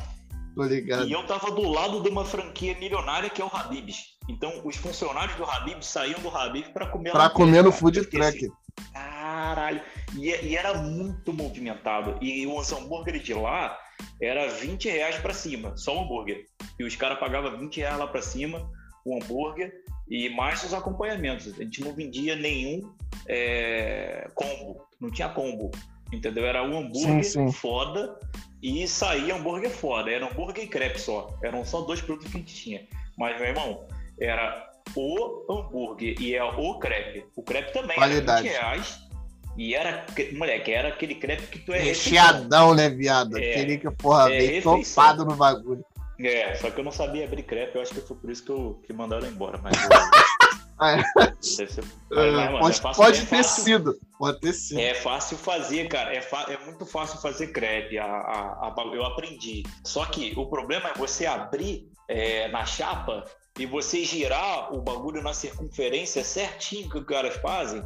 [0.55, 1.09] Tô ligado.
[1.09, 4.14] E eu tava do lado de uma franquia milionária que é o Habib's.
[4.29, 8.01] Então, os funcionários do Habib's saíam do Habib's pra comer Pra lá comer no food
[8.01, 8.65] fiquei assim, truck.
[8.93, 9.81] Caralho.
[10.17, 12.19] E, e era muito movimentado.
[12.23, 13.79] E os hambúrgueres de lá
[14.21, 16.47] era 20 reais pra cima, só o hambúrguer.
[16.79, 18.71] E os caras pagavam 20 reais lá pra cima,
[19.05, 19.73] o hambúrguer,
[20.09, 21.53] e mais os acompanhamentos.
[21.59, 22.93] A gente não vendia nenhum
[23.29, 24.87] é, combo.
[25.01, 25.71] Não tinha combo.
[26.13, 26.47] Entendeu?
[26.47, 27.53] Era um hambúrguer Sim, sim.
[27.53, 28.19] foda
[28.63, 30.11] e saía hambúrguer foda.
[30.11, 31.37] Era hambúrguer e crepe só.
[31.43, 32.87] Eram só dois produtos que a gente tinha.
[33.17, 33.87] Mas, meu irmão,
[34.21, 37.25] era o hambúrguer e é o crepe.
[37.37, 38.49] O crepe também Qualidade.
[38.49, 39.05] era 20 reais.
[39.57, 40.05] E era,
[40.37, 41.79] moleque, era aquele crepe que tu é.
[41.79, 43.39] Recheadão, né, viado?
[43.39, 43.51] É.
[43.53, 44.83] Aquele que, porra, É, refeição.
[44.83, 45.85] topado no bagulho.
[46.21, 48.51] É, só que eu não sabia abrir crepe, eu acho que foi por isso que,
[48.51, 49.59] eu, que mandaram embora.
[49.59, 49.75] Mas
[50.79, 51.35] Ah, é.
[51.41, 51.69] ser-
[52.11, 53.99] mas, mano, pode é fácil- pode é ter fácil- sido.
[54.19, 54.81] Pode ter sido.
[54.81, 56.15] É fácil fazer, cara.
[56.15, 57.97] É, fa- é muito fácil fazer crepe.
[57.99, 59.63] A, a- a eu aprendi.
[59.85, 63.25] Só que o problema é você abrir é, na chapa
[63.59, 67.85] e você girar o bagulho na circunferência certinho que os caras fazem,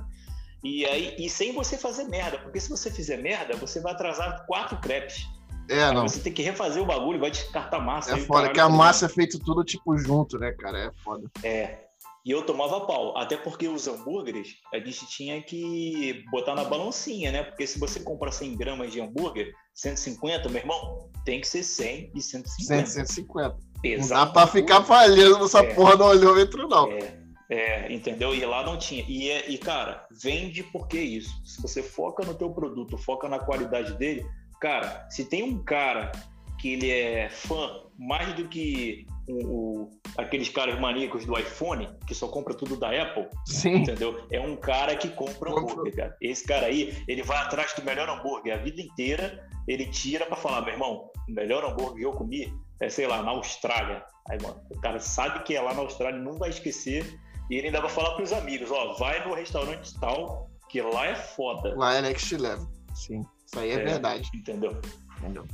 [0.62, 4.44] e aí e sem você fazer merda, porque se você fizer merda, você vai atrasar
[4.46, 5.26] quatro crepes.
[5.68, 6.09] É, aí não.
[6.09, 8.14] Você tem que refazer o bagulho, vai descartar massa.
[8.14, 10.78] É foda, que a massa é feito tudo tipo junto, né, cara?
[10.78, 11.31] É foda.
[11.42, 11.88] É.
[12.24, 17.33] E eu tomava pau, até porque os hambúrgueres a gente tinha que botar na balancinha,
[17.33, 17.42] né?
[17.42, 22.12] Porque se você compra 100 gramas de hambúrguer, 150, meu irmão, tem que ser 100
[22.14, 22.87] e 150.
[22.87, 23.67] 100, 150.
[23.83, 24.09] Exato.
[24.12, 26.91] Não dá pra ficar falhando nessa é, porra no olhômetro, não.
[26.91, 27.19] É,
[27.51, 28.35] é, entendeu?
[28.35, 29.05] E lá não tinha.
[29.09, 31.31] E, é, e, cara, vende porque isso.
[31.45, 34.27] Se você foca no teu produto, foca na qualidade dele,
[34.61, 36.12] cara, se tem um cara
[36.59, 42.14] que ele é fã mais do que o, o, aqueles caras maníacos do iPhone, que
[42.14, 43.77] só compra tudo da Apple, Sim.
[43.77, 44.27] entendeu?
[44.31, 46.17] É um cara que compra hambúrguer, cara.
[46.21, 50.37] Esse cara aí, ele vai atrás do melhor hambúrguer a vida inteira, ele tira para
[50.37, 54.05] falar, meu irmão, o melhor hambúrguer que eu comi é, sei lá, na Austrália.
[54.31, 57.19] Aí, mano, o cara sabe que é lá na Austrália, não vai esquecer,
[57.51, 61.14] e ele ainda vai falar pros amigos, ó, vai no restaurante tal, que lá é
[61.14, 61.75] foda.
[61.77, 63.23] Lá é next level, sim.
[63.47, 64.31] Isso aí é, é verdade.
[64.35, 64.79] Entendeu?
[65.19, 65.47] Entendeu?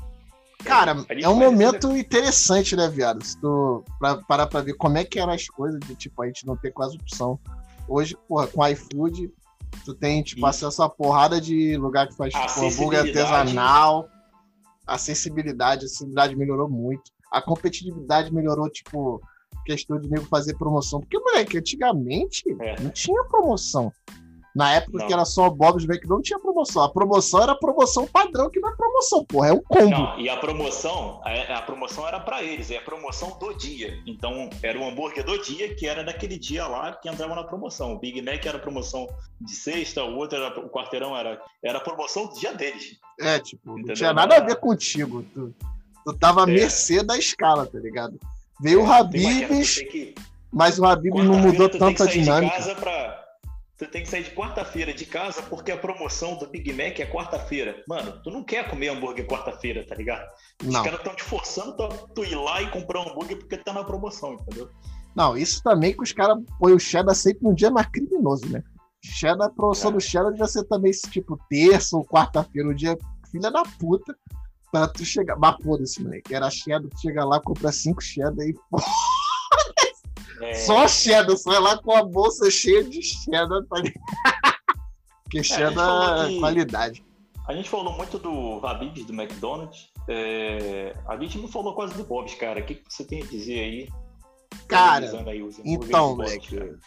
[0.64, 3.22] Cara, é um momento interessante, né, viado?
[3.22, 6.26] Se tu pra, parar pra ver como é que eram as coisas, de tipo, a
[6.26, 7.38] gente não ter quase opção.
[7.86, 9.30] Hoje, porra, com iFood,
[9.84, 10.66] tu tem, tipo, Isso.
[10.66, 14.08] acesso a porrada de lugar que faz tipo, hambúrguer artesanal.
[14.86, 17.10] Acessibilidade, a acessibilidade melhorou muito.
[17.34, 19.20] A competitividade melhorou, tipo,
[19.64, 21.00] questão de nego fazer promoção.
[21.00, 22.80] Porque, moleque, antigamente é.
[22.80, 23.92] não tinha promoção.
[24.54, 25.06] Na época não.
[25.08, 26.84] que era só Bob's Mac, não tinha promoção.
[26.84, 29.90] A promoção era a promoção padrão, que não é promoção, porra, é um combo.
[29.90, 34.00] Não, e a promoção, a, a promoção era para eles, é a promoção do dia.
[34.06, 37.94] Então, era o hambúrguer do dia, que era daquele dia lá que entrava na promoção.
[37.94, 39.08] O Big Mac era promoção
[39.40, 42.96] de sexta, o outro era, o quarteirão era, era a promoção do dia deles.
[43.18, 43.88] É, tipo, Entendeu?
[43.88, 45.24] não tinha nada a ver contigo.
[45.34, 45.52] Tu,
[46.04, 46.54] tu tava à é.
[46.54, 48.18] mercê da escala, tá ligado?
[48.60, 50.14] Veio é, o Habibs, que...
[50.52, 52.54] mas o Habibs não mudou tanto a dinâmica.
[52.54, 53.24] De casa pra
[53.76, 57.06] você tem que sair de quarta-feira de casa porque a promoção do Big Mac é
[57.06, 57.82] quarta-feira.
[57.88, 60.24] Mano, tu não quer comer hambúrguer quarta-feira, tá ligado?
[60.64, 63.72] Os caras estão te forçando pra tu ir lá e comprar um hambúrguer porque tá
[63.72, 64.70] na promoção, entendeu?
[65.14, 68.62] Não, isso também que os caras põem o cheddar sempre no dia mais criminoso, né?
[69.02, 69.94] Cheddar, a promoção é.
[69.94, 72.96] do cheddar devia ser também tipo terça ou quarta-feira, o dia
[73.30, 74.16] filha da puta,
[74.74, 75.36] pra tu chegar.
[75.36, 76.34] Mas foda-se, moleque.
[76.34, 78.54] Era cheddar, tu chega lá, compra cinco cheddar e.
[80.42, 80.54] É...
[80.54, 83.76] Só cheddar, sai lá com a bolsa cheia de cheddar, tá
[85.22, 87.04] Porque é, cheddar é qualidade.
[87.46, 89.90] A gente falou muito do Habib's, do McDonald's.
[90.08, 90.96] É...
[91.06, 92.60] A gente não falou quase do Bob's, cara.
[92.60, 93.88] O que você tem a dizer aí?
[94.66, 96.56] Cara, aí então, moleque.
[96.56, 96.78] Cara.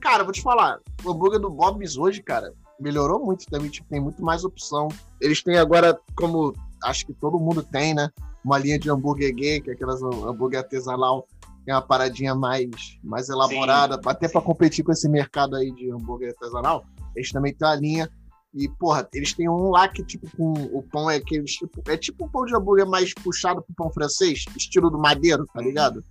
[0.00, 0.80] cara, vou te falar.
[1.04, 3.70] O hambúrguer do Bob's hoje, cara, melhorou muito também.
[3.70, 4.88] Tipo, tem muito mais opção.
[5.20, 8.10] Eles têm agora, como acho que todo mundo tem, né?
[8.44, 11.26] Uma linha de hambúrguer gay, que é aquelas hambúrguer artesanal
[11.66, 15.90] é uma paradinha mais, mais elaborada, sim, até para competir com esse mercado aí de
[15.90, 16.84] hambúrguer artesanal.
[17.14, 18.10] Eles também têm a linha.
[18.52, 21.80] E, porra, eles têm um lá que, tipo, com o pão é aquele tipo.
[21.86, 25.60] É tipo um pão de hambúrguer mais puxado pro pão francês, estilo do madeiro, tá
[25.60, 26.04] ligado?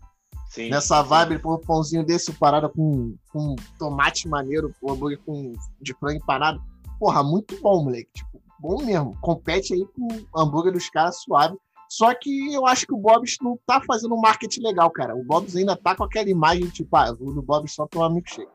[0.49, 0.69] Sim.
[0.69, 5.53] Nessa vibe, ele põe um pãozinho desse, parada com, com tomate maneiro, o hambúrguer com,
[5.81, 6.61] de frango empanado.
[6.97, 8.09] Porra, muito bom, moleque.
[8.13, 9.17] Tipo, bom mesmo.
[9.21, 11.57] Compete aí com o hambúrguer dos caras suave.
[11.89, 15.15] Só que eu acho que o Bob's não tá fazendo um marketing legal, cara.
[15.15, 18.47] O Bob's ainda tá com aquela imagem, tipo, ah, o do Bob's só toma milkshake.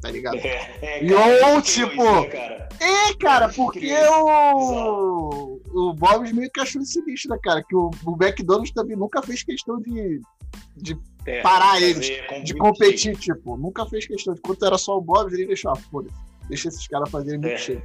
[0.00, 0.36] Tá ligado?
[0.36, 2.02] É, é, e ou, tipo.
[2.02, 2.68] Isso, cara.
[2.78, 5.58] É, cara, porque o.
[5.72, 7.62] O Bob's meio que achou esse bicho, né, cara?
[7.62, 10.20] Que o, o McDonald's também nunca fez questão de.
[10.76, 12.12] de é, parar eles,
[12.44, 13.56] de competir, tipo.
[13.56, 14.40] Nunca fez questão de.
[14.42, 16.14] Quando era só o Bob's, ele deixou, ah, foda-se.
[16.46, 17.82] Deixa esses caras fazerem é.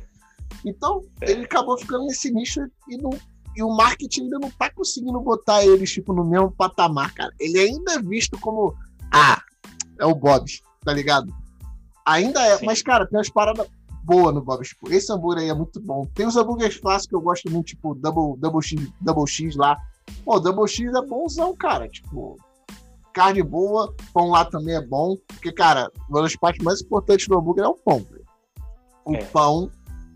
[0.65, 1.31] Então, é.
[1.31, 3.11] ele acabou ficando nesse nicho e não
[3.55, 7.33] e o marketing ainda não tá conseguindo botar eles, tipo, no mesmo patamar, cara.
[7.39, 8.73] Ele ainda é visto como,
[9.11, 9.41] ah,
[9.99, 11.33] é o Bob's, tá ligado?
[12.05, 12.65] Ainda é, Sim.
[12.65, 13.67] mas, cara, tem umas paradas
[14.03, 14.69] boas no Bob's.
[14.69, 16.05] Tipo, esse hambúrguer aí é muito bom.
[16.15, 19.77] Tem os hambúrgueres clássicos que eu gosto muito, tipo, Double, double, X, double X lá.
[20.23, 21.87] Pô, Double X é bonzão, cara.
[21.89, 22.37] Tipo,
[23.13, 25.17] carne boa, pão lá também é bom.
[25.27, 28.05] Porque, cara, uma das partes mais importantes do hambúrguer é o pão.
[29.05, 29.23] O é.
[29.25, 29.69] pão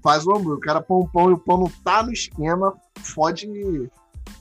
[0.05, 0.57] faz o hambúrguer.
[0.57, 3.49] O cara põe um pão e o pão não tá no esquema, fode,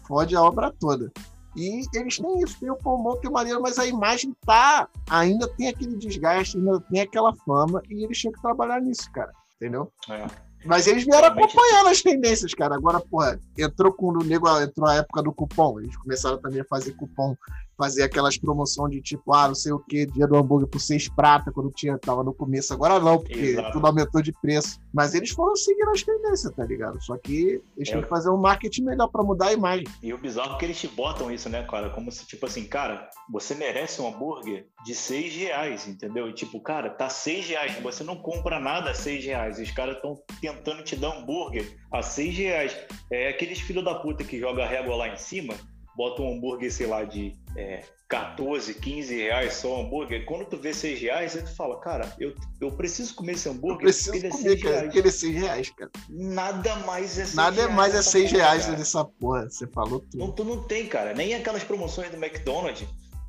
[0.06, 1.10] fode a obra toda.
[1.56, 4.86] E eles têm isso, tem o pão bom, tem maneiro, mas a imagem tá.
[5.08, 9.32] Ainda tem aquele desgaste, ainda tem aquela fama, e eles tinham que trabalhar nisso, cara.
[9.56, 9.90] Entendeu?
[10.10, 10.26] É.
[10.66, 12.74] Mas eles vieram acompanhando as tendências, cara.
[12.74, 15.78] Agora, porra, entrou com o nego, entrou a época do cupom.
[15.78, 17.36] Eles começaram também a fazer cupom
[17.76, 21.08] fazer aquelas promoções de tipo, ah, não sei o que, dia do hambúrguer por seis
[21.08, 22.72] prata, quando tinha, tava no começo.
[22.72, 23.72] Agora não, porque Exato.
[23.72, 24.78] tudo aumentou de preço.
[24.92, 27.02] Mas eles foram seguindo as tendências, tá ligado?
[27.02, 27.92] Só que eles é.
[27.92, 29.86] têm que fazer um marketing melhor para mudar a imagem.
[30.02, 31.90] E o bizarro é que eles te botam isso, né, cara?
[31.90, 36.28] Como se, tipo assim, cara, você merece um hambúrguer de seis reais, entendeu?
[36.28, 39.58] E tipo, cara, tá seis reais, você não compra nada a seis reais.
[39.58, 42.76] Os caras estão tentando te dar hambúrguer a seis reais.
[43.10, 45.54] É aqueles filho da puta que joga a régua lá em cima
[45.96, 50.24] bota um hambúrguer, sei lá, de é, 14, 15 reais só hambúrguer.
[50.24, 53.80] Quando tu vê 6 reais, aí tu fala, cara, eu, eu preciso comer esse hambúrguer.
[53.80, 54.96] Eu preciso porque comer, é 6 cara, reais.
[54.96, 55.90] Ele é 6 reais, cara.
[56.08, 59.48] Nada mais é 6 Nada é mais é 6 reais nessa porra.
[59.48, 60.18] Você falou tudo.
[60.18, 61.14] Não, tu não tem, cara.
[61.14, 62.86] Nem aquelas promoções do McDonald's,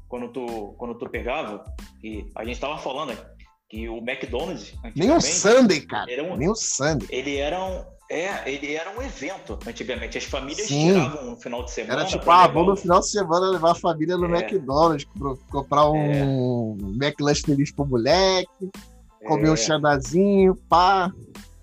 [0.07, 1.63] quando tu, quando tu pegava,
[2.03, 3.17] e a gente tava falando
[3.69, 4.73] que o McDonald's.
[4.95, 6.23] Nem o Sunday, cara.
[6.23, 7.07] Um, Nem o Sunday.
[7.11, 10.17] Ele era um, é, ele era um evento antigamente.
[10.17, 10.93] As famílias Sim.
[10.93, 12.01] tiravam no final de semana.
[12.01, 14.39] Era tipo, ah, vamos no final de semana levar a família no é.
[14.39, 15.07] McDonald's,
[15.49, 17.05] comprar um é.
[17.05, 18.69] McLanche feliz pro moleque,
[19.25, 19.51] comer é.
[19.51, 21.11] um xanazinho, pá.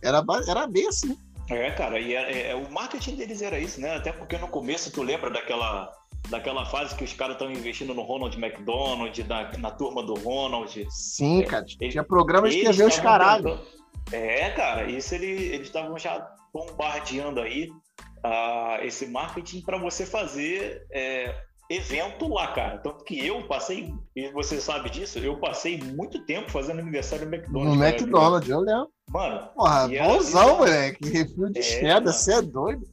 [0.03, 1.17] Era, era bem assim.
[1.49, 3.97] É, cara, e é, é, o marketing deles era isso, né?
[3.97, 5.93] Até porque no começo tu lembra daquela,
[6.29, 10.87] daquela fase que os caras estão investindo no Ronald McDonald, na, na turma do Ronald.
[10.91, 11.65] Sim, cara.
[11.65, 13.61] Tinha programas que ver os caralho.
[14.11, 17.69] É, cara, isso ele, eles estavam já bombardeando aí
[18.25, 21.35] uh, esse marketing para você fazer é,
[21.71, 22.79] evento lá, cara.
[22.79, 27.35] Tanto que eu passei, e você sabe disso, eu passei muito tempo fazendo aniversário no
[27.35, 27.79] McDonald's.
[27.79, 28.89] No McDonald's, eu lembro.
[29.11, 29.49] Mano.
[29.55, 31.09] Porra, bonzão, moleque.
[31.09, 32.87] Refil de é, você é doido.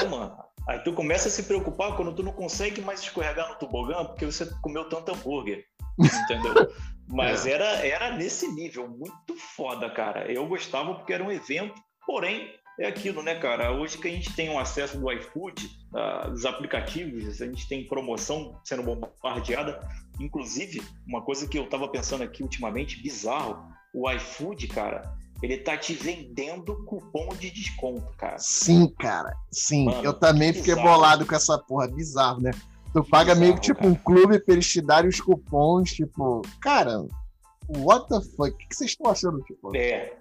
[0.00, 0.36] É, mano.
[0.68, 4.24] Aí tu começa a se preocupar quando tu não consegue mais escorregar no tobogã porque
[4.24, 5.64] você comeu tanto hambúrguer.
[5.98, 6.72] Entendeu?
[7.08, 7.52] Mas é.
[7.52, 10.30] era, era nesse nível, muito foda, cara.
[10.30, 11.74] Eu gostava porque era um evento,
[12.06, 12.48] porém,
[12.78, 13.72] é aquilo, né, cara?
[13.72, 17.86] Hoje que a gente tem um acesso do iFood, uh, dos aplicativos, a gente tem
[17.86, 19.80] promoção sendo bombardeada.
[20.20, 25.76] Inclusive, uma coisa que eu tava pensando aqui ultimamente, bizarro, o iFood, cara, ele tá
[25.76, 28.38] te vendendo cupom de desconto, cara.
[28.38, 29.34] Sim, cara.
[29.50, 29.86] Sim.
[29.86, 30.88] Mano, eu também fiquei bizarro.
[30.88, 31.88] bolado com essa porra.
[31.88, 32.50] Bizarro, né?
[32.92, 33.90] Tu paga meio que tipo cara.
[33.90, 37.06] um clube pra eles te darem os cupons, tipo, cara,
[37.68, 38.50] what the fuck?
[38.50, 39.40] O que vocês estão achando?
[39.42, 40.12] Tipo, é.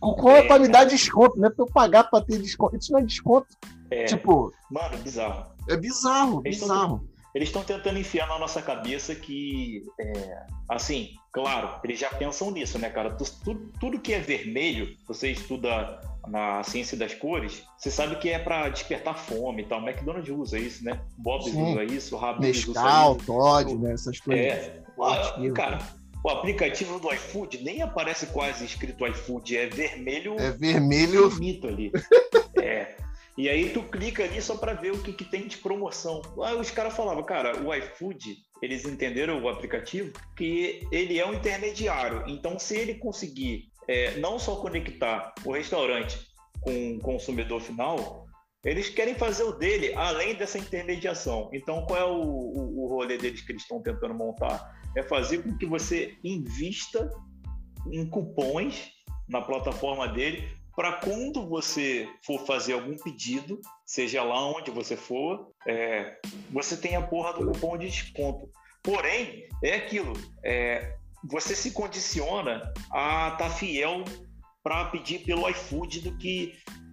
[0.00, 2.38] O cupom é, é pra me dar desconto, não é pra eu pagar pra ter
[2.38, 2.76] desconto.
[2.76, 3.46] Isso não é desconto.
[3.90, 4.04] É.
[4.04, 4.52] Tipo.
[4.70, 5.46] Mano, bizarro.
[5.68, 6.98] É bizarro, eles bizarro.
[6.98, 12.50] Tão, eles estão tentando enfiar na nossa cabeça que, é, assim, claro, eles já pensam
[12.50, 13.10] nisso, né, cara?
[13.10, 18.38] Tudo, tudo que é vermelho, você estuda na ciência das cores, você sabe que é
[18.38, 19.82] para despertar fome e tal.
[19.82, 20.98] O McDonald's usa isso, né?
[21.18, 23.26] Bob's usa isso, o Habib's usa isso.
[23.26, 23.92] Todd, né?
[23.92, 24.46] Essas coisas.
[24.46, 25.50] É.
[25.54, 25.78] cara,
[26.24, 30.40] o aplicativo do iFood nem aparece quase escrito iFood, é vermelho.
[30.40, 31.28] É vermelho.
[31.28, 31.92] Bonito ali.
[32.58, 32.96] é.
[33.36, 36.22] E aí tu clica ali só para ver o que, que tem de promoção.
[36.42, 41.34] Aí os caras falavam, cara, o iFood, eles entenderam o aplicativo que ele é um
[41.34, 42.24] intermediário.
[42.26, 46.18] Então, se ele conseguir é, não só conectar o restaurante
[46.62, 48.26] com o consumidor final,
[48.64, 51.50] eles querem fazer o dele além dessa intermediação.
[51.52, 54.74] Então, qual é o, o, o rolê deles que eles estão tentando montar?
[54.96, 57.10] É fazer com que você invista
[57.92, 58.90] em cupons
[59.28, 65.50] na plataforma dele para quando você for fazer algum pedido, seja lá onde você for,
[65.66, 66.18] é,
[66.50, 68.50] você tenha a porra do cupom de desconto.
[68.82, 70.12] Porém, é aquilo.
[70.44, 74.04] É, você se condiciona a estar tá fiel
[74.62, 76.52] para pedir pelo iFood do que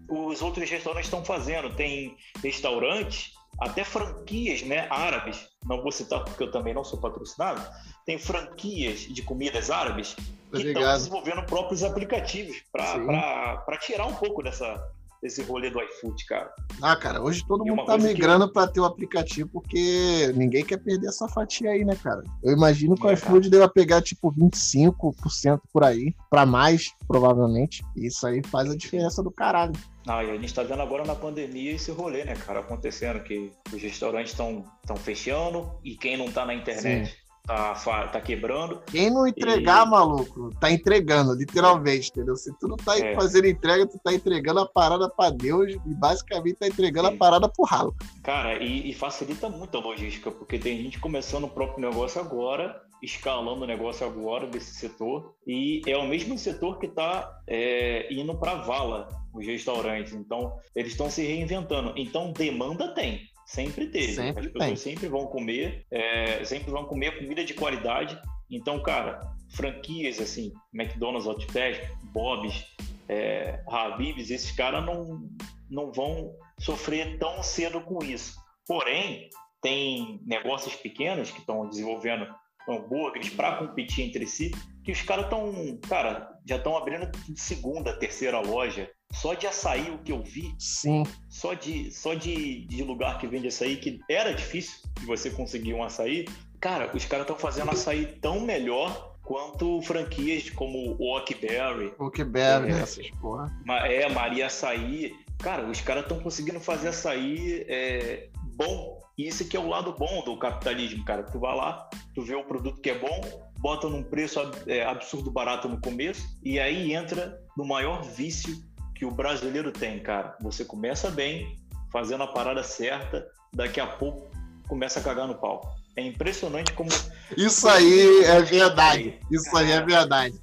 [0.09, 1.75] os outros restaurantes estão fazendo.
[1.75, 7.61] Tem restaurantes, até franquias né, árabes, não vou citar porque eu também não sou patrocinado,
[8.05, 10.15] tem franquias de comidas árabes
[10.51, 14.81] que estão desenvolvendo próprios aplicativos para tirar um pouco dessa,
[15.27, 16.53] esse rolê do iFood, cara.
[16.81, 18.53] Ah, cara, hoje todo e mundo tá migrando que...
[18.53, 22.23] para ter o aplicativo porque ninguém quer perder essa fatia aí, né, cara?
[22.43, 27.83] Eu imagino que é, o iFood deva pegar tipo 25% por aí, para mais, provavelmente.
[27.95, 29.73] E isso aí faz a diferença do caralho.
[30.05, 33.51] Ah, e a gente tá vendo agora na pandemia esse rolê, né, cara, acontecendo, que
[33.73, 34.65] os restaurantes estão
[34.97, 38.82] fechando e quem não tá na internet Sim tá, tá quebrando.
[38.88, 39.89] Quem não entregar, e...
[39.89, 42.36] maluco, tá entregando, literalmente, entendeu?
[42.36, 43.15] Se tu não tá é.
[43.15, 47.15] fazendo entrega, tu tá entregando a parada para Deus e basicamente tá entregando Sim.
[47.15, 47.95] a parada pro ralo.
[48.23, 52.82] Cara, e, e, facilita muito a logística, porque tem gente começando o próprio negócio agora,
[53.01, 58.38] escalando o negócio agora desse setor, e é o mesmo setor que tá é, indo
[58.38, 60.13] para vala, os restaurantes.
[60.13, 61.93] Então, eles estão se reinventando.
[61.97, 63.32] Então, demanda tem.
[63.45, 64.13] Sempre teve.
[64.13, 64.75] Sempre As pessoas tem.
[64.75, 68.19] sempre vão comer, é, sempre vão comer comida de qualidade.
[68.49, 69.19] Então, cara,
[69.56, 72.65] franquias assim, McDonald's, Outback, Bob's,
[73.08, 75.27] é, Habib's, esses caras não,
[75.69, 78.36] não vão sofrer tão cedo com isso.
[78.67, 79.29] Porém,
[79.62, 82.27] tem negócios pequenos que estão desenvolvendo
[82.67, 84.51] hambúrgueres para competir entre si,
[84.83, 88.89] que os caras estão, cara, já estão abrindo segunda, terceira loja.
[89.11, 90.53] Só de açaí, o que eu vi.
[90.57, 91.03] Sim.
[91.29, 95.73] Só de, só de, de lugar que vende açaí, que era difícil de você conseguir
[95.73, 96.25] um açaí.
[96.59, 101.93] Cara, os caras estão fazendo açaí tão melhor quanto franquias como o Oakberry.
[101.97, 103.51] Oakberry, é, essas porra.
[103.85, 105.15] É, Maria Açaí.
[105.39, 109.02] Cara, os caras estão conseguindo fazer açaí é, bom.
[109.17, 111.23] E esse aqui é o lado bom do capitalismo, cara.
[111.23, 113.21] Tu vai lá, tu vê o produto que é bom,
[113.60, 118.56] bota num preço é, absurdo barato no começo, e aí entra no maior vício
[118.95, 120.36] que o brasileiro tem, cara.
[120.41, 121.58] Você começa bem,
[121.91, 124.32] fazendo a parada certa, daqui a pouco
[124.67, 125.76] começa a cagar no pau.
[125.95, 126.89] É impressionante como.
[127.38, 129.19] Isso aí é verdade.
[129.32, 130.41] Isso aí é verdade.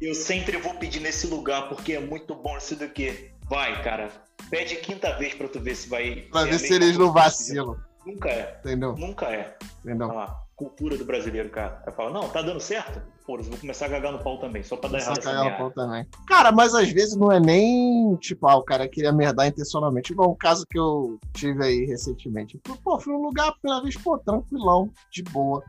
[0.00, 3.30] Eu sempre vou pedir nesse lugar porque é muito bom isso do que.
[3.48, 4.10] Vai, cara.
[4.50, 6.26] Pede quinta vez pra tu ver se vai.
[6.30, 7.76] Pra ver se eles não vacilam.
[8.04, 8.60] Nunca é.
[8.60, 8.96] Entendeu?
[8.96, 9.56] Nunca é.
[9.84, 10.08] Entendeu?
[10.08, 11.82] Lá, cultura do brasileiro, cara.
[11.86, 13.00] Aí fala, não, tá dando certo?
[13.24, 15.20] Pô, eu vou começar a cagar no pau também, só pra dar errado.
[15.20, 16.06] Cagar no pau também.
[16.26, 20.12] Cara, mas às vezes não é nem, tipo, ah, o cara queria merdar intencionalmente.
[20.12, 22.60] Igual o caso que eu tive aí recentemente.
[22.82, 25.62] Pô, fui num lugar, primeira vez, pô, tranquilão, de boa.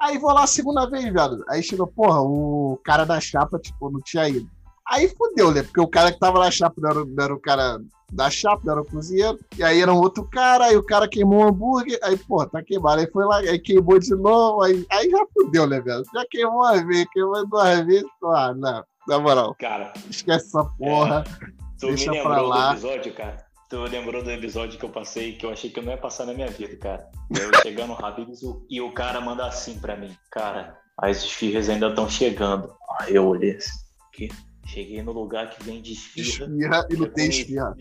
[0.00, 1.44] Aí vou lá a segunda vez, velho.
[1.48, 4.50] Aí chegou, porra, o cara da chapa, tipo, não tinha ido.
[4.88, 5.62] Aí fudeu, né?
[5.62, 7.78] Porque o cara que tava na chapa não era, não era o cara
[8.12, 9.38] da chapa, não era o cozinheiro.
[9.56, 11.98] E aí era um outro cara, aí o cara queimou o um hambúrguer.
[12.02, 13.00] Aí, pô, tá queimado.
[13.00, 14.62] Aí foi lá, aí queimou de novo.
[14.62, 16.04] Aí, aí já fudeu, né, velho?
[16.12, 18.08] Já queimou uma vez, queimou duas vezes.
[18.24, 19.54] Ah, não, na moral.
[19.58, 21.24] Cara, esquece essa porra.
[21.26, 21.46] É,
[21.80, 22.68] tu deixa me lembrou pra lá.
[22.68, 23.44] do episódio, cara?
[23.70, 26.26] Tu lembrou do episódio que eu passei, que eu achei que eu não ia passar
[26.26, 27.08] na minha vida, cara.
[27.30, 31.88] Eu chegando no Habib's e o cara manda assim pra mim, cara, as esfirras ainda
[31.88, 32.72] estão chegando.
[33.00, 33.72] Aí eu olhei assim,
[34.12, 34.28] que
[34.66, 36.46] Cheguei no lugar que vende esfirra.
[36.46, 37.76] Esfirra e não tem esfirra.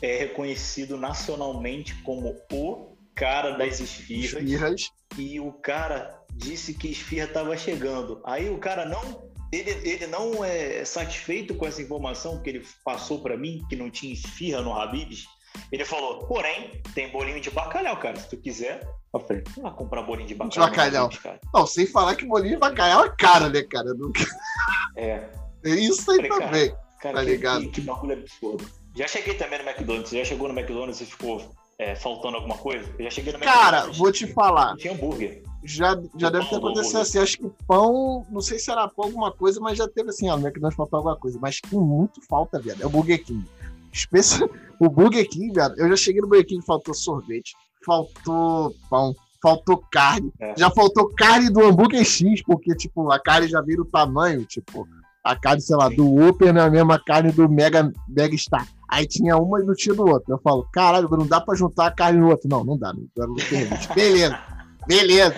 [0.00, 4.42] É reconhecido nacionalmente como o cara das esfirras.
[4.42, 4.90] esfirras.
[5.18, 8.20] E o cara disse que esfirra estava chegando.
[8.24, 9.30] Aí o cara não.
[9.52, 13.90] Ele, ele não é satisfeito com essa informação que ele passou para mim, que não
[13.90, 15.26] tinha esfirra no Habibs.
[15.70, 18.18] Ele falou, porém, tem bolinho de bacalhau, cara.
[18.18, 18.80] Se tu quiser.
[19.12, 20.70] Eu falei, ah, comprar bolinho de bacalhau.
[20.70, 21.40] De bacalhau.
[21.52, 23.92] Não, sem falar que bolinho de bacalhau é caro, né, cara?
[23.92, 24.24] Nunca...
[24.96, 25.28] É.
[25.64, 26.68] É isso aí Falei, também.
[26.70, 27.60] Cara, cara, tá ligado?
[27.62, 28.64] Que, que bagulho absurdo.
[28.94, 30.10] Já cheguei também no McDonald's.
[30.10, 31.42] Você já chegou no McDonald's e ficou
[31.78, 32.88] é, faltando alguma coisa?
[32.98, 33.70] Eu já cheguei no McDonald's.
[33.70, 34.76] Cara, vou te falar.
[34.76, 35.42] Tinha hambúrguer.
[35.64, 37.18] Já, já deve ter acontecido assim.
[37.18, 40.36] Acho que pão, não sei se era pão alguma coisa, mas já teve assim, ó,
[40.36, 41.38] no McDonald's faltou alguma coisa.
[41.40, 42.82] Mas que muito falta, velho.
[42.82, 43.44] É o Burger King.
[43.92, 44.48] Especial...
[44.80, 47.54] O Burger King, velho, eu já cheguei no Burger King faltou sorvete,
[47.86, 50.32] faltou pão, faltou carne.
[50.40, 50.54] É.
[50.56, 54.84] Já faltou carne do hambúrguer X, porque, tipo, a carne já vira o tamanho, tipo
[55.24, 58.66] a carne, sei lá, do Upper não é a mesma carne do Mega, Mega Star.
[58.88, 60.32] Aí tinha uma e não tinha do outro.
[60.32, 62.48] Eu falo, caralho, não dá pra juntar a carne no outro.
[62.48, 62.92] Não, não dá.
[62.92, 63.34] Não, não
[63.94, 64.38] beleza,
[64.86, 65.34] beleza,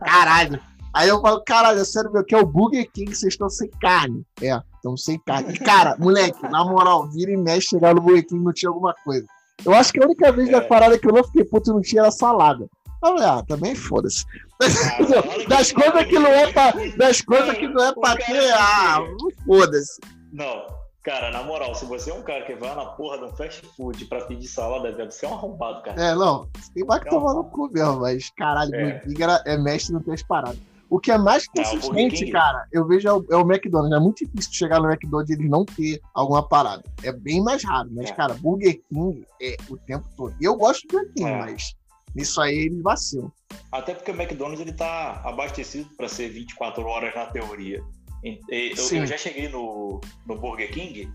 [0.00, 0.60] caralho.
[0.94, 3.68] Aí eu falo, caralho, é sério, meu, que é o Burger King, vocês estão sem
[3.82, 4.24] carne.
[4.40, 5.52] É, estão sem carne.
[5.52, 8.94] E, cara, moleque, na moral, vira e mexe, chegar no Burger King não tinha alguma
[9.04, 9.26] coisa.
[9.64, 10.52] Eu acho que a única vez é.
[10.52, 12.66] da parada que eu não fiquei puto não tinha era salada.
[13.02, 14.24] Ah, também foda-se.
[15.48, 19.00] das coisas que não é pra, das coisas que não é pra ter, ah,
[19.44, 20.00] foda-se.
[20.32, 20.66] Não,
[21.02, 24.04] cara, na moral, se você é um cara que vai na porra do fast food
[24.06, 26.02] pra pedir salada, deve ser um arrombado, cara.
[26.02, 29.02] É, não, tem mais que é tomar no cu mesmo, mas caralho, é.
[29.06, 30.58] o é mestre no três paradas.
[30.88, 33.96] O que é mais é, consistente, cara, eu vejo é o, é o, McDonald's.
[33.96, 36.84] É muito difícil chegar no McDonald's e eles não ter alguma parada.
[37.02, 37.88] É bem mais raro.
[37.92, 38.14] Mas, é.
[38.14, 40.34] cara, Burger King é o tempo todo.
[40.40, 41.38] E eu gosto do Burger King, é.
[41.38, 41.76] mas
[42.16, 43.30] Nisso aí eles vacilam.
[43.70, 47.84] Até porque o McDonald's ele tá abastecido para ser 24 horas na teoria.
[48.24, 51.12] Eu, eu, já cheguei no, no Burger King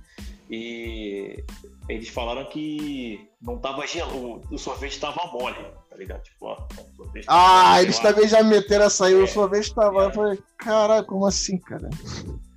[0.50, 1.44] e
[1.90, 5.58] eles falaram que não tava gelado, o sorvete tava mole,
[5.90, 6.22] tá ligado?
[6.22, 6.68] Tipo, ó,
[7.28, 10.04] ah, eles também já meteram essa aí, é, o sorvete tava.
[10.04, 10.06] É.
[10.06, 11.90] Eu falei, caralho, como assim, cara?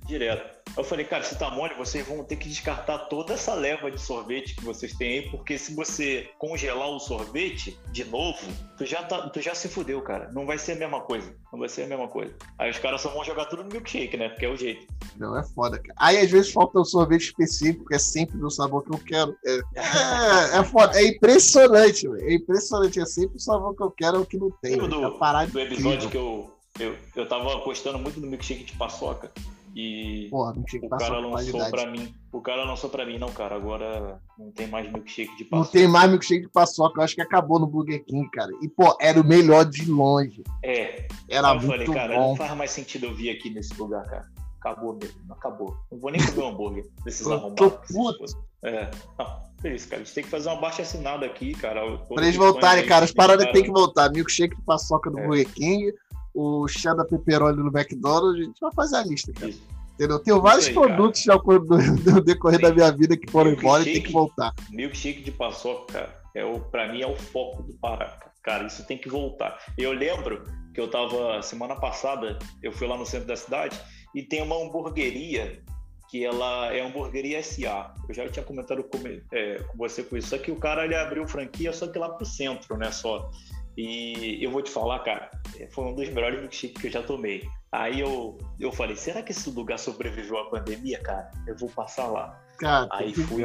[0.05, 0.54] Direto.
[0.77, 3.99] Eu falei, cara, se tá mole, vocês vão ter que descartar toda essa leva de
[3.99, 8.45] sorvete que vocês têm aí, porque se você congelar o sorvete de novo,
[8.77, 10.29] tu já, tá, tu já se fudeu, cara.
[10.33, 11.33] Não vai ser a mesma coisa.
[11.51, 12.35] Não vai ser a mesma coisa.
[12.59, 14.27] Aí os caras só vão jogar tudo no milkshake, né?
[14.29, 14.85] Porque é o jeito.
[15.17, 15.95] Não, é foda, cara.
[15.97, 19.37] Aí às vezes falta um sorvete específico, que é sempre do sabor que eu quero.
[19.45, 20.99] É, é, é foda.
[20.99, 22.29] É impressionante, velho.
[22.29, 22.99] É impressionante.
[22.99, 24.77] É sempre o sabor que eu quero, é o que não tem.
[24.77, 29.31] Do, é do episódio que eu, eu, eu tava apostando muito no milkshake de paçoca.
[29.75, 32.15] E Porra, o cara lançou pra mim.
[32.31, 33.55] O cara lançou pra mim, não, cara.
[33.55, 35.65] Agora não tem mais milkshake de paçoca.
[35.65, 36.99] Não tem mais milkshake de paçoca.
[37.01, 38.51] Eu acho que acabou no Burger King, cara.
[38.61, 40.43] E, pô, era o melhor de longe.
[40.63, 41.05] É.
[41.29, 42.29] Era eu muito falei, cara, bom.
[42.29, 44.25] não faz mais sentido eu vir aqui nesse lugar, cara.
[44.61, 45.75] acabou mesmo, não acabou.
[45.91, 48.33] Não vou nem comer um hambúrguer desses arrombados.
[48.63, 50.01] É, não, é isso, cara.
[50.01, 51.97] A gente tem que fazer uma baixa assinada aqui, cara.
[51.97, 54.09] Pra eles voltarem, cara, as paradas tem que voltar.
[54.09, 55.27] Milkshake de paçoca do é.
[55.27, 55.93] Burger King,
[56.35, 59.49] o cheddar pepperoni no McDonald's, a gente vai fazer a lista, cara.
[59.49, 59.63] Isso.
[59.95, 60.19] Entendeu?
[60.19, 62.65] Tenho vários aí, produtos já no, no decorrer Sim.
[62.65, 64.53] da minha vida que foram embora e tem que voltar.
[64.69, 68.17] Milkshake de paçoca, cara, é o, pra mim é o foco do Pará.
[68.43, 69.57] Cara, isso tem que voltar.
[69.77, 73.79] Eu lembro que eu tava, semana passada, eu fui lá no centro da cidade
[74.13, 75.63] e tem uma hamburgueria
[76.09, 77.93] que ela é hamburgueria SA.
[78.07, 78.99] Eu já tinha comentado com,
[79.31, 80.29] é, com você com isso.
[80.29, 82.91] Só que o cara ele abriu franquia, só que lá pro centro, né?
[82.91, 83.31] Só.
[83.77, 85.29] E eu vou te falar, cara,
[85.71, 87.47] foi um dos melhores milkshakes que eu já tomei.
[87.71, 91.29] Aí eu, eu falei, será que esse lugar sobreviveu à pandemia, cara?
[91.45, 92.41] Eu vou passar lá.
[92.57, 93.43] Cara, Aí fui,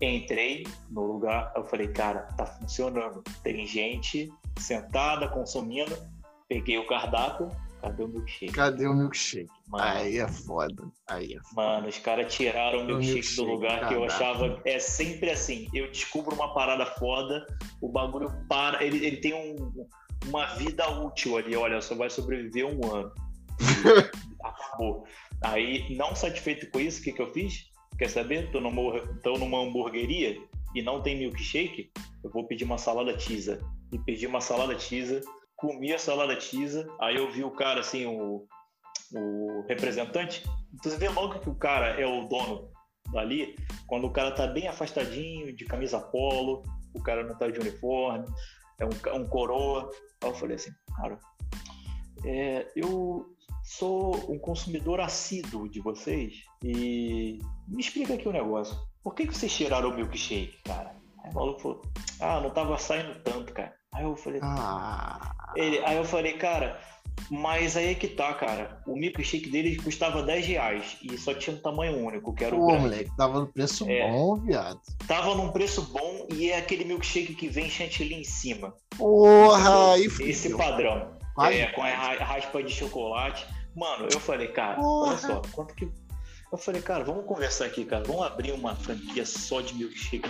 [0.00, 3.22] entrei no lugar, eu falei, cara, tá funcionando.
[3.42, 5.96] Tem gente sentada, consumindo.
[6.48, 7.48] Peguei o cardápio,
[7.80, 8.52] cadê o milkshake?
[8.52, 9.50] Cadê o milkshake?
[9.72, 10.82] Mano, aí é foda.
[11.08, 11.54] Aí é foda.
[11.54, 14.60] Mano, os caras tiraram o milkshake, do lugar que eu achava.
[14.66, 15.66] É sempre assim.
[15.72, 17.46] Eu descubro uma parada foda,
[17.80, 18.84] o bagulho para.
[18.84, 19.86] Ele, ele tem um,
[20.26, 23.12] uma vida útil ali, olha, só vai sobreviver um ano.
[24.44, 25.06] Acabou.
[25.42, 27.64] Aí, não satisfeito com isso, o que, que eu fiz?
[27.98, 28.50] Quer saber?
[28.50, 30.38] Tô numa, tô numa hamburgueria
[30.74, 31.90] e não tem milkshake,
[32.22, 33.58] eu vou pedir uma salada tisa.
[33.90, 35.22] E pedi uma salada tisa,
[35.56, 38.46] comi a salada tisa, aí eu vi o cara, assim, o,
[39.14, 40.42] o representante.
[40.82, 42.70] Você vê logo que o cara é o dono
[43.12, 43.54] dali,
[43.86, 46.62] quando o cara tá bem afastadinho, de camisa polo,
[46.94, 48.26] o cara não tá de uniforme,
[48.80, 49.90] é um, um coroa.
[50.22, 51.18] Aí eu falei assim, cara,
[52.24, 53.26] é, eu
[53.62, 57.38] sou um consumidor assíduo de vocês e
[57.68, 58.76] me explica aqui o um negócio.
[59.02, 60.94] Por que, que vocês tiraram o milkshake, cara?
[61.24, 61.82] Aí o maluco falou,
[62.20, 63.74] ah, não tava saindo tanto, cara.
[63.94, 65.52] Aí eu falei, ah.
[65.54, 66.80] ele, aí eu falei, cara,
[67.30, 68.82] mas aí é que tá, cara.
[68.86, 72.66] O milkshake dele custava 10 reais e só tinha um tamanho único, que era Pô,
[72.66, 74.80] o moleque, tava no preço é, bom, viado.
[75.06, 78.74] Tava num preço bom e é aquele milkshake que vem chantilly em cima.
[78.96, 81.10] Porra, aí Esse padrão.
[81.38, 83.46] Ai, é, com a raspa de chocolate.
[83.74, 85.10] Mano, eu falei, cara, Porra.
[85.10, 85.90] olha só, quanto que.
[86.52, 88.04] Eu falei, cara, vamos conversar aqui, cara.
[88.04, 90.28] Vamos abrir uma franquia só de milkshake.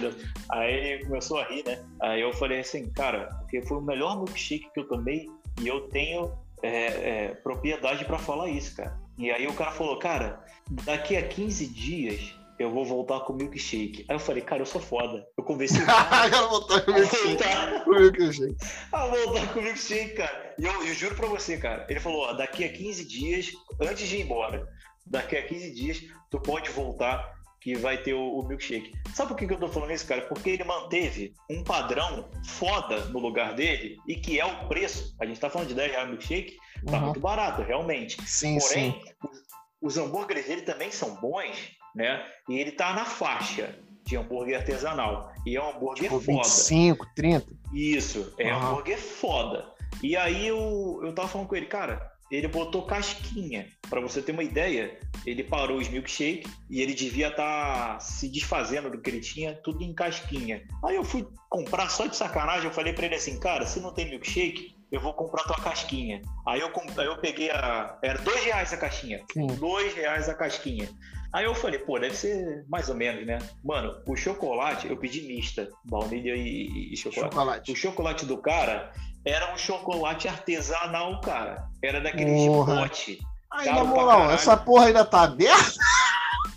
[0.50, 1.84] Aí ele começou a rir, né?
[2.00, 5.26] Aí eu falei assim, cara, porque foi o melhor milkshake que eu tomei
[5.60, 6.32] e eu tenho
[6.62, 8.98] é, é, propriedade para falar isso, cara.
[9.18, 10.44] E aí o cara falou, cara,
[10.84, 14.04] daqui a 15 dias eu vou voltar com o milkshake.
[14.08, 15.26] Aí eu falei, cara, eu sou foda.
[15.36, 16.30] Eu conversei o cara.
[16.30, 17.90] quero voltar com o milkshake.
[17.90, 18.56] milkshake.
[18.92, 20.54] Ah, voltar com o milkshake, cara.
[20.58, 21.86] E eu, eu, juro pra você, cara.
[21.88, 24.66] Ele falou, ó, daqui a 15 dias, antes de ir embora,
[25.06, 26.00] daqui a 15 dias,
[26.30, 28.92] tu pode voltar que vai ter o, o, milkshake.
[29.14, 30.22] Sabe por que, que eu tô falando isso, cara?
[30.22, 35.14] Porque ele manteve um padrão foda no lugar dele e que é o preço.
[35.20, 36.56] A gente tá falando de 10 reais milkshake,
[36.86, 37.04] tá uhum.
[37.04, 38.20] muito barato, realmente.
[38.26, 39.12] Sim, Porém, sim.
[39.22, 39.42] Os,
[39.80, 42.26] os hambúrgueres dele também são bons, né?
[42.48, 45.32] E ele tá na faixa de hambúrguer artesanal.
[45.46, 46.42] E é um hambúrguer tipo, foda.
[46.42, 47.46] 25, 30?
[47.72, 48.58] Isso, é uhum.
[48.58, 49.72] um hambúrguer foda.
[50.02, 53.68] E aí eu, eu tava falando com ele, cara, ele botou casquinha.
[53.90, 58.26] Para você ter uma ideia, ele parou os milkshake e ele devia estar tá se
[58.28, 60.62] desfazendo do que ele tinha, tudo em casquinha.
[60.82, 63.92] Aí eu fui comprar só de sacanagem, eu falei para ele assim, cara, se não
[63.92, 66.22] tem milkshake, eu vou comprar tua casquinha.
[66.46, 67.98] Aí eu, aí eu peguei a.
[68.02, 69.22] Era dois reais a caixinha.
[69.32, 69.46] Sim.
[69.46, 70.88] Dois reais a casquinha.
[71.32, 73.38] Aí eu falei, pô, deve ser mais ou menos, né?
[73.64, 77.34] Mano, o chocolate, eu pedi mista, baunilha e, e chocolate.
[77.34, 77.72] chocolate.
[77.72, 78.92] O chocolate do cara
[79.24, 81.68] era um chocolate artesanal, cara.
[81.82, 83.18] Era daquele pote.
[83.50, 85.74] Aí, na moral, essa porra ainda tá aberta?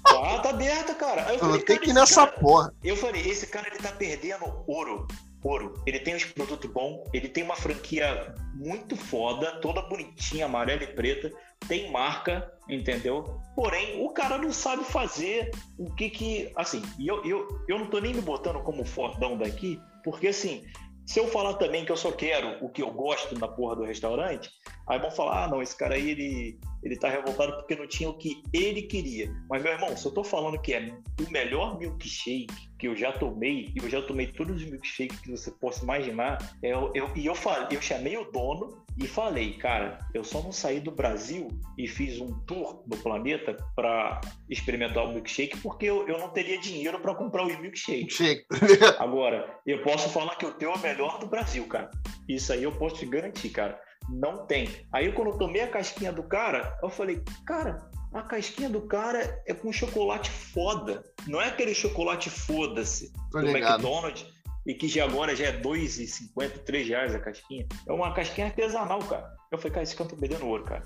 [0.07, 1.27] Ah, tá aberta, cara.
[1.27, 2.39] Aí eu, falei, tenho que ir nessa cara...
[2.39, 2.73] porra.
[2.83, 5.07] Eu falei, esse cara ele tá perdendo ouro.
[5.43, 5.81] Ouro.
[5.85, 10.87] Ele tem uns produtos bons, ele tem uma franquia muito foda, toda bonitinha, amarela e
[10.87, 11.31] preta,
[11.67, 13.41] tem marca, entendeu?
[13.55, 16.51] Porém, o cara não sabe fazer o que que.
[16.55, 20.63] Assim, eu, eu, eu não tô nem me botando como fodão daqui, porque assim,
[21.05, 23.83] se eu falar também que eu só quero o que eu gosto na porra do
[23.83, 24.49] restaurante,
[24.87, 28.09] aí vão falar: ah, não, esse cara aí ele, ele tá revoltado porque não tinha
[28.09, 29.31] o que ele queria.
[29.49, 32.47] Mas, meu irmão, se eu tô falando que é o melhor milkshake
[32.79, 36.37] que eu já tomei, e eu já tomei todos os milkshakes que você possa imaginar,
[36.63, 40.51] eu, eu, e eu, falei, eu chamei o dono e falei, cara, eu só não
[40.51, 46.07] saí do Brasil e fiz um tour do planeta para experimentar o milkshake porque eu,
[46.07, 48.17] eu não teria dinheiro para comprar os milkshakes.
[48.99, 51.91] Agora, eu posso falar que o teu é o melhor do Brasil, cara.
[52.27, 53.79] Isso aí eu posso te garantir, cara.
[54.09, 54.69] Não tem.
[54.93, 59.41] Aí quando eu tomei a casquinha do cara, eu falei, cara, a casquinha do cara
[59.45, 61.03] é com chocolate foda.
[61.27, 63.83] Não é aquele chocolate foda-se do ligado.
[63.83, 64.34] McDonald's
[64.65, 67.67] e que já agora já é R$ 2,50, R$ reais a casquinha.
[67.87, 69.31] É uma casquinha artesanal, cara.
[69.51, 70.83] Eu falei, cara, esse cara tá perdendo ouro, cara.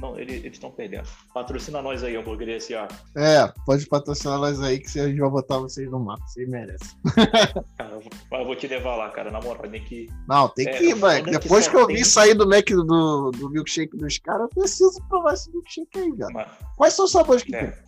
[0.00, 1.06] Não, eles estão perdendo.
[1.32, 2.88] Patrocina nós aí, hambúrguer S.A.
[3.16, 6.88] É, pode patrocinar nós aí que a gente vai botar vocês no mapa, vocês merecem.
[7.78, 8.00] Cara,
[8.32, 10.08] eu vou te levar lá, cara, na moral, tem que.
[10.26, 11.38] Não, tem é, que ir, velho.
[11.38, 15.34] Depois que, eu vi sair do Mac do, do milkshake dos caras, eu preciso provar
[15.34, 16.32] esse milkshake aí, cara.
[16.32, 16.48] Mas...
[16.76, 17.66] Quais são os sabores que é.
[17.66, 17.82] tem?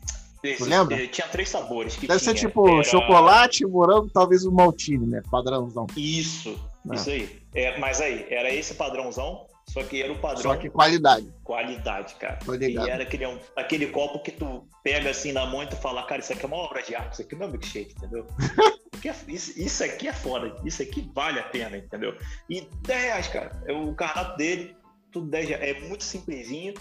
[0.44, 1.06] Esse, lembra?
[1.08, 1.94] Tinha três sabores.
[1.94, 2.18] Deve tinha.
[2.18, 2.84] ser tipo Era...
[2.84, 5.22] chocolate, morango, talvez o maltine, né?
[5.30, 5.86] Padrãozão.
[5.96, 6.58] Isso,
[6.90, 6.94] é.
[6.94, 7.42] isso aí.
[7.54, 10.42] É, mas aí, era esse padrãozão, só que era o padrão.
[10.42, 11.32] Só que qualidade.
[11.42, 12.38] Qualidade, cara.
[12.60, 13.24] E era aquele,
[13.56, 16.46] aquele copo que tu pega assim na mão e tu fala, cara, isso aqui é
[16.46, 18.26] uma obra de arte, isso aqui não é milkshake, entendeu?
[19.04, 22.16] É, isso, isso aqui é foda, isso aqui vale a pena, entendeu?
[22.48, 23.62] E 10 reais, cara.
[23.66, 24.76] É o cardápio dele,
[25.12, 25.62] tudo 10 reais.
[25.62, 26.72] É muito simplesinho.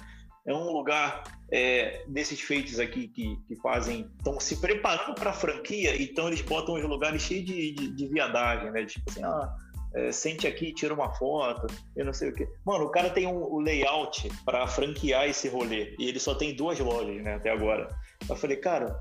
[0.45, 1.23] É um lugar
[1.53, 6.41] é, desses feitos aqui que, que fazem, estão se preparando para a franquia, então eles
[6.41, 8.83] botam os lugares cheios de, de, de viadagem, né?
[8.85, 9.55] Tipo assim, ah,
[9.93, 12.49] é, sente aqui, tira uma foto, eu não sei o quê.
[12.65, 16.55] Mano, o cara tem um, um layout para franquear esse rolê e ele só tem
[16.55, 17.87] duas lojas, né, até agora.
[18.27, 18.99] Eu falei, cara,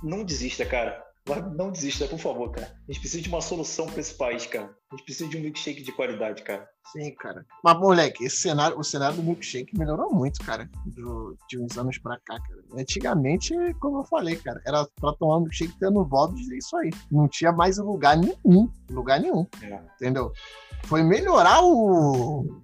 [0.00, 1.04] não desista, cara.
[1.54, 2.66] Não desista, por favor, cara.
[2.66, 4.74] A gente precisa de uma solução para esse país, cara.
[4.90, 6.68] A gente precisa de um milkshake de qualidade, cara.
[6.92, 7.44] Sim, cara.
[7.62, 11.98] Mas, moleque, esse cenário, o cenário do milkshake melhorou muito, cara, do, de uns anos
[11.98, 12.62] pra cá, cara.
[12.74, 16.90] Antigamente, como eu falei, cara, era pra tomar milkshake tendo Bob's, é isso aí.
[17.10, 18.70] Não tinha mais lugar nenhum.
[18.90, 19.46] Lugar nenhum.
[19.62, 19.80] É.
[19.96, 20.32] Entendeu?
[20.84, 22.62] Foi melhorar o,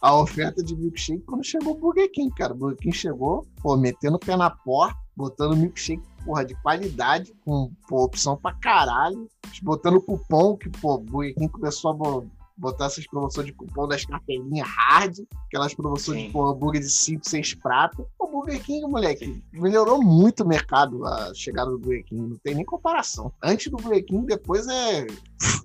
[0.00, 2.52] a oferta de milkshake quando chegou o Burger King, cara.
[2.52, 7.32] O Burger King chegou, pô, metendo o pé na porta, botando milkshake, porra, de qualidade,
[7.44, 9.28] com pô, opção pra caralho,
[9.62, 12.22] botando cupom, que, pô, o Burger começou a
[12.56, 16.26] botar essas promoções de cupom das cartelinhas hard, aquelas promoções Sim.
[16.26, 18.06] de pô, hambúrguer de 5, 6 pratos.
[18.18, 19.42] O Burger King, moleque, Sim.
[19.52, 23.32] melhorou muito o mercado a chegada do Burger King, não tem nem comparação.
[23.42, 25.06] Antes do Burger King, depois é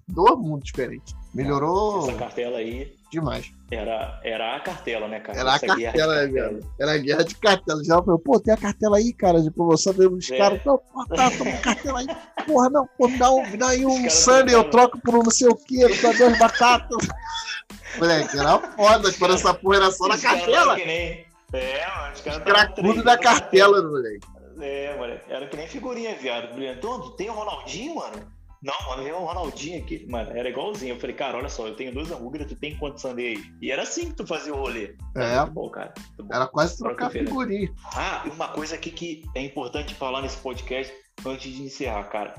[0.07, 1.15] dois mundos diferentes.
[1.33, 2.09] Melhorou.
[2.09, 2.98] Essa cartela aí.
[3.11, 3.51] Demais.
[3.71, 5.39] Era, era a cartela, né, cara?
[5.39, 6.59] Era Essa a cartela, né, velho?
[6.79, 7.83] Era a guerra de cartela.
[7.83, 10.37] Já falou, pô, tem a cartela aí, cara, de promoção dos é.
[10.37, 10.63] caras.
[10.63, 12.07] Não, pô, tá, toma cartela aí.
[12.45, 15.47] Porra, não, pô, dá, um, dá aí um Sunday, eu troco por um não sei
[15.47, 17.07] o quê, dá duas batatas.
[17.97, 20.75] Moleque, era foda quando essa porra era só na cartela.
[20.75, 21.25] Que nem...
[21.51, 22.43] É, mano, os caras.
[22.43, 24.27] Cracudo da cartela, moleque.
[24.61, 25.31] É, moleque.
[25.31, 26.53] Era que nem figurinha, viado.
[26.53, 28.38] Brilhantão, tem o Ronaldinho, mano?
[28.61, 30.05] Não, mano, veio um Ronaldinho aqui.
[30.09, 30.95] Mano, era igualzinho.
[30.95, 33.43] Eu falei, cara, olha só, eu tenho dois hambúrgueres, tu tem quantos sundae aí?
[33.61, 34.95] E era assim que tu fazia o rolê.
[35.15, 35.39] É.
[35.39, 35.93] Muito bom, cara.
[35.97, 36.35] Muito bom.
[36.35, 37.73] Era quase trocar figurinha.
[37.95, 40.93] Ah, e uma coisa aqui que é importante falar nesse podcast
[41.25, 42.33] antes de encerrar, cara.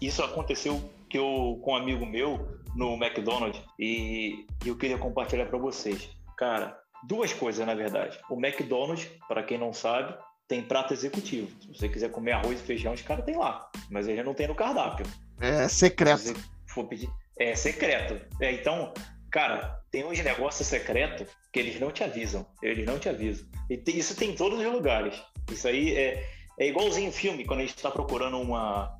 [0.00, 5.58] Isso aconteceu que eu, com um amigo meu no McDonald's e eu queria compartilhar para
[5.58, 6.08] vocês.
[6.36, 8.18] Cara, duas coisas, na verdade.
[8.30, 10.14] O McDonald's, para quem não sabe,
[10.46, 11.48] tem prato executivo.
[11.60, 13.70] Se você quiser comer arroz e feijão, os caras tem lá.
[13.90, 15.06] Mas ele não tem no cardápio.
[15.40, 16.34] É secreto.
[16.66, 18.20] for pedir, é secreto.
[18.40, 18.92] É, então,
[19.30, 22.46] cara, tem uns negócios secretos que eles não te avisam.
[22.62, 23.46] Eles não te avisam.
[23.68, 25.20] E tem, isso tem em todos os lugares.
[25.50, 26.28] Isso aí é,
[26.58, 28.94] é igualzinho filme, quando a gente está procurando uma,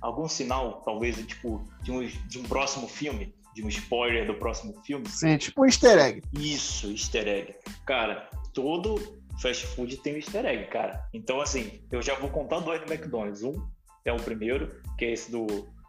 [0.00, 4.74] algum sinal, talvez, tipo, de um, de um próximo filme, de um spoiler do próximo
[4.84, 5.08] filme.
[5.08, 6.22] Sim, tipo um easter egg.
[6.32, 7.54] Isso, easter egg.
[7.86, 11.06] Cara, todo fast food tem um easter egg, cara.
[11.12, 13.42] Então, assim, eu já vou contar dois no McDonald's.
[13.42, 13.73] Um
[14.04, 15.46] é o primeiro, que é esse do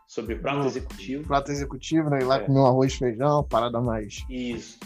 [0.07, 1.27] sobre prato no, executivo.
[1.27, 2.19] Prato executivo, né?
[2.19, 2.39] Ir lá é.
[2.39, 4.23] comer um arroz e feijão, parada mais.
[4.29, 4.79] Isso.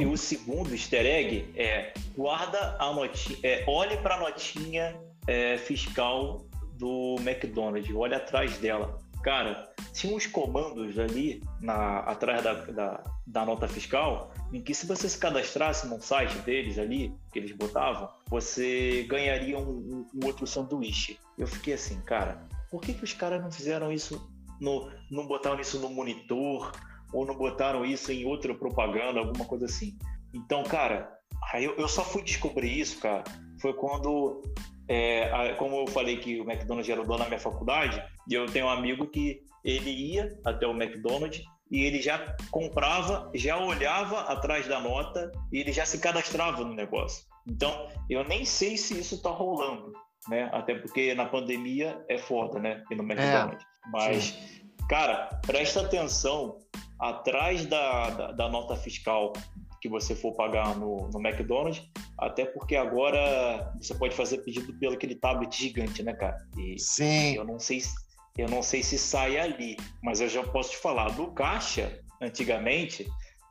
[0.00, 4.96] E o segundo easter egg é guarda a notinha, é, olhe para a notinha
[5.26, 6.46] é, fiscal
[6.78, 8.98] do McDonald's, olhe atrás dela.
[9.22, 14.86] Cara, tinha uns comandos ali na, atrás da, da, da, nota fiscal em que se
[14.86, 20.46] você se cadastrasse no site deles ali, que eles botavam, você ganharia um, um outro
[20.46, 21.18] sanduíche.
[21.36, 22.40] Eu fiquei assim, cara,
[22.70, 26.72] por que, que os caras não fizeram isso, no, não botaram isso no monitor,
[27.12, 29.96] ou não botaram isso em outra propaganda, alguma coisa assim?
[30.34, 31.10] Então, cara,
[31.54, 33.24] eu, eu só fui descobrir isso, cara,
[33.60, 34.42] foi quando,
[34.88, 38.46] é, como eu falei que o McDonald's era o dono da minha faculdade, e eu
[38.46, 44.20] tenho um amigo que ele ia até o McDonald's e ele já comprava, já olhava
[44.20, 47.24] atrás da nota e ele já se cadastrava no negócio.
[47.46, 49.92] Então, eu nem sei se isso está rolando,
[50.28, 50.48] né?
[50.52, 52.82] Até porque na pandemia é foda, né?
[52.90, 53.62] E no McDonald's.
[53.62, 54.62] É, Mas, sim.
[54.88, 56.58] cara, presta atenção
[56.98, 59.32] atrás da, da, da, nota fiscal
[59.80, 61.82] que você for pagar no, no McDonald's,
[62.18, 66.36] até porque agora você pode fazer pedido pelo aquele tablet gigante, né, cara?
[66.56, 67.36] E sim.
[67.36, 67.94] Eu não sei se,
[68.36, 73.06] eu não sei se sai ali, mas eu já posso te falar, do caixa, antigamente,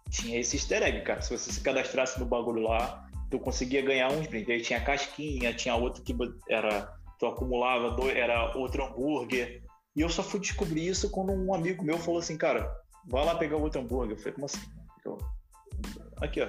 [0.09, 1.21] tinha esse easter egg, cara.
[1.21, 4.49] Se você se cadastrasse no bagulho lá, tu conseguia ganhar uns brindes.
[4.49, 6.15] Aí tinha casquinha, tinha outro que
[6.49, 9.63] era tu acumulava, dois, era outro hambúrguer.
[9.95, 12.71] E eu só fui descobrir isso quando um amigo meu falou assim, cara,
[13.07, 14.15] vai lá pegar outro hambúrguer.
[14.15, 14.61] Eu falei, como assim?
[15.03, 15.17] Eu,
[16.21, 16.47] aqui, ó,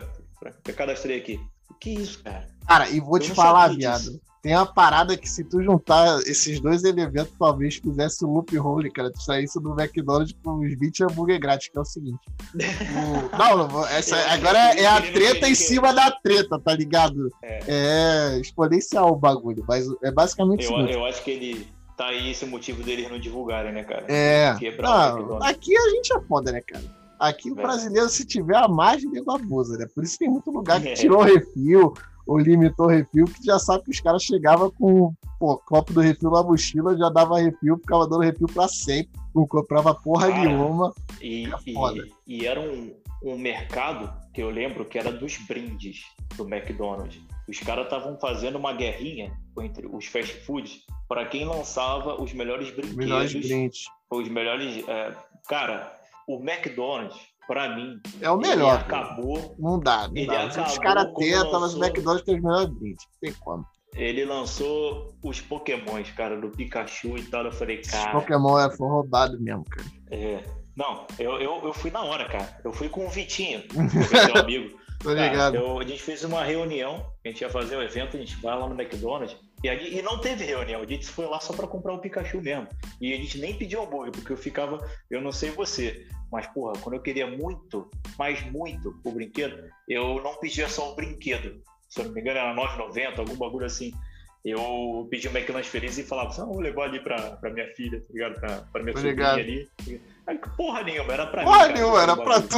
[0.66, 1.40] eu cadastrei aqui.
[1.80, 2.48] Que isso, cara?
[2.66, 3.98] Cara, e vou Eu te falar, viado.
[4.00, 4.20] disso.
[4.42, 8.90] Tem uma parada que se tu juntar esses dois elementos, talvez fizesse o loop hole,
[8.90, 9.10] cara.
[9.10, 12.20] Tu saísse do McDonald's com os 20 hambúrguer grátis, que é o seguinte.
[12.54, 17.30] O- Não, essa, Eu- agora é a treta em cima da treta, tá ligado?
[17.42, 17.58] É.
[17.66, 20.88] É exponencial o bagulho, mas é basicamente Eu, isso.
[20.92, 21.66] eu acho que ele.
[21.96, 24.04] Tá aí esse motivo deles não divulgarem, né, cara?
[24.08, 24.54] É.
[24.80, 26.84] Não, aqui a gente é foda, né, cara?
[27.18, 27.62] Aqui o É.
[27.62, 29.86] brasileiro, se tiver a margem, nego abusa, né?
[29.92, 30.94] Por isso tem muito lugar que É.
[30.94, 31.92] tirou refil
[32.28, 36.30] ou limitou refil, que já sabe que os caras chegavam com pô, copo do refil
[36.30, 40.92] na mochila, já dava refil, ficava dando refil pra sempre, não comprava porra Cara, nenhuma.
[41.22, 46.02] E, É e- e era um, um mercado que eu lembro que era dos brindes
[46.36, 47.18] do McDonald's.
[47.48, 52.68] Os caras estavam fazendo uma guerrinha entre os fast foods para quem lançava os melhores
[52.70, 53.84] brinquedos, Melhores brindes.
[54.10, 54.86] os melhores.
[54.86, 55.14] é,
[55.48, 55.90] cara,
[56.28, 57.16] o McDonald's,
[57.48, 58.78] para mim, É o ele melhor.
[58.78, 59.56] acabou.
[59.58, 60.46] Não dá, não Ele dá.
[60.46, 63.04] Os acabou caras quando tentam, mas o lançou- McDonald's tem os melhores brindes.
[63.06, 63.64] Não tem como.
[63.94, 67.44] Ele lançou os Pokémons, cara, do Pikachu e tal.
[67.46, 68.12] Eu falei, cara.
[68.12, 69.88] Pokémon é, foi roubado mesmo, cara.
[70.10, 70.44] é,
[70.76, 72.60] Não, eu, eu, eu fui na hora, cara.
[72.62, 74.78] Eu fui com o Vitinho, meu amigo.
[75.00, 75.54] Tô Cara, ligado.
[75.56, 78.56] eu- a gente fez uma reunião, a gente ia fazer um evento, a gente vai
[78.58, 81.66] lá no McDonald's, e, ali- e não teve reunião, a gente foi lá só pra
[81.66, 82.68] comprar o Pikachu mesmo.
[83.00, 84.78] E a gente nem pediu hambúrguer, porque eu ficava,
[85.10, 90.22] eu não sei você, mas porra, quando eu queria muito, mas muito o brinquedo, eu
[90.22, 91.60] não pedia só o brinquedo.
[91.88, 93.92] Se eu não me engano, era 9,90, algum bagulho assim.
[94.44, 97.66] Eu pedi o McDonald's feliz e falava assim, ah, vou levar ali pra, pra minha
[97.74, 98.34] filha, tá ligado?
[98.40, 99.68] Pra, pra minha sobrinha ali.
[100.26, 101.50] Aí, porra nenhuma, era pra mim.
[101.50, 102.56] Porra nenhuma, era pra tu.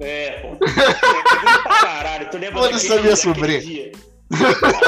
[0.00, 0.48] É, pô.
[0.48, 2.30] Eu pra caralho.
[2.30, 3.60] Tu lembra Foda-se daquele, a minha sobrinha.
[3.60, 3.92] dia?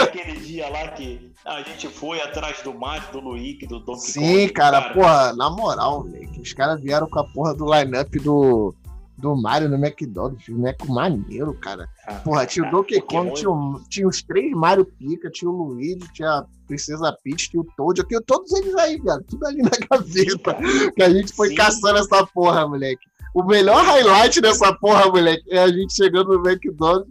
[0.03, 4.20] Aquele dia lá que a gente foi atrás do Mario, do Luigi, do Donkey Sim,
[4.20, 4.49] Kong.
[4.51, 6.40] cara, porra, na moral, moleque.
[6.40, 8.72] Os caras vieram com a porra do line-up do,
[9.18, 10.49] do Mario no McDonald's.
[10.49, 11.88] Boneco maneiro, cara.
[12.07, 15.51] ah, Porra, tinha o Donkey Pokémon- Kong, tinha, o- tinha os três Mario Pica, tinha
[15.51, 18.01] o Luigi, tinha a Princesa Peach, tinha o Toad.
[18.01, 19.24] Eu tenho todos eles aí, velho.
[19.28, 20.55] Tudo ali na gaveta.
[20.55, 20.93] cara.
[20.93, 21.55] Que a gente foi Sim.
[21.57, 23.05] caçando essa porra, moleque.
[23.34, 27.09] O melhor highlight dessa porra, moleque, é a gente chegando no McDonald's,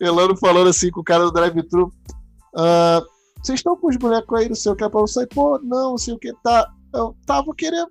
[0.00, 1.92] Elano falando assim com o cara do drive-thru.
[2.56, 3.02] "Ah,
[3.42, 5.28] Vocês estão com os bonecos aí, não sei o que, pra eu sair.
[5.28, 6.68] Pô, não, não sei o que, tá.
[6.92, 7.88] Eu tava querendo.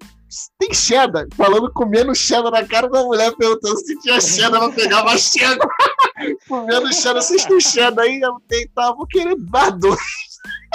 [0.60, 1.26] Tem cheddar?
[1.34, 5.68] Falando, comendo cheddar na cara da mulher, perguntando se tinha cheddar, ela pegava cheddar.
[6.50, 8.20] comendo cheddar, vocês têm cheddar aí?
[8.20, 8.36] Eu
[8.98, 9.98] vou querer dar dois.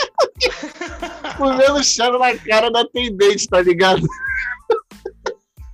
[1.37, 4.01] comendo cheddar na cara da atendente, tá ligado?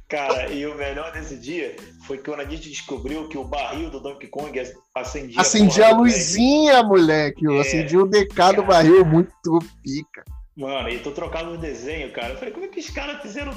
[0.09, 1.75] Cara, e o melhor desse dia
[2.07, 4.53] foi quando a gente descobriu que o barril do Donkey Kong
[4.95, 5.41] acendia.
[5.41, 7.45] Acendia a do luzinha, moleque.
[7.45, 7.61] Eu É.
[7.61, 10.25] acendi o DK do barril, muito pica.
[10.57, 12.31] Mano, e tu trocava o desenho, cara.
[12.35, 13.53] Eu falei, como é que os caras fizeram?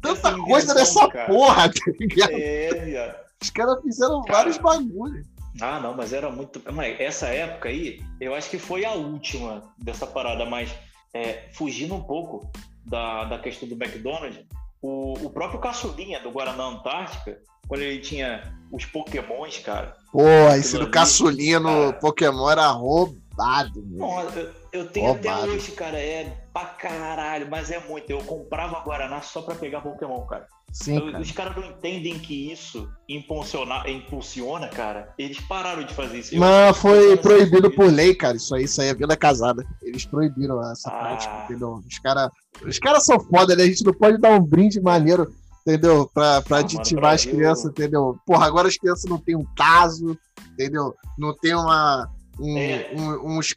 [0.00, 1.26] Tanta coisa nessa cara?
[1.26, 2.30] porra, tá ligado?
[2.32, 3.16] É, viado.
[3.42, 4.38] Os caras fizeram Cara.
[4.38, 5.26] vários bagulhos.
[5.60, 6.60] Ah, não, mas era muito.
[6.72, 10.70] Mas essa época aí, eu acho que foi a última dessa parada, mas
[11.12, 12.50] é, fugindo um pouco
[12.84, 14.38] da, da questão do McDonald's,
[14.84, 19.96] o, o próprio caçulinha do Guaraná Antártica, quando ele tinha os Pokémons, cara.
[20.12, 20.22] Pô,
[20.54, 21.92] esse do caçulinha no cara.
[21.94, 23.96] Pokémon era roubado, mano.
[23.96, 25.44] Nossa, eu, eu tenho Roubado.
[25.44, 28.08] até hoje, cara, é pra caralho, mas é muito.
[28.08, 30.46] Eu comprava Guaraná só pra pegar Pokémon, cara.
[30.72, 31.20] Sim, Eu- cara.
[31.22, 35.12] Os caras não entendem que isso impulsiona, impulsiona, cara.
[35.18, 36.36] Eles pararam de fazer isso.
[36.38, 38.36] Mas foi proibido por lei, cara.
[38.36, 39.64] Isso aí, isso aí é vida casada.
[39.82, 40.98] Eles proibiram essa Ah.
[40.98, 41.80] prática, entendeu?
[41.86, 42.30] Os caras
[42.64, 43.64] os cara são foda, né?
[43.64, 45.32] A gente não pode dar um brinde maneiro,
[45.66, 46.08] entendeu?
[46.14, 48.16] Pra, pra Ah, aditivar mano, as pra eu- crianças, entendeu?
[48.24, 50.16] Porra, agora as crianças não tem um caso,
[50.52, 50.94] entendeu?
[51.18, 52.08] Não tem uma.
[52.38, 52.90] Um, É.
[52.96, 53.52] um, uns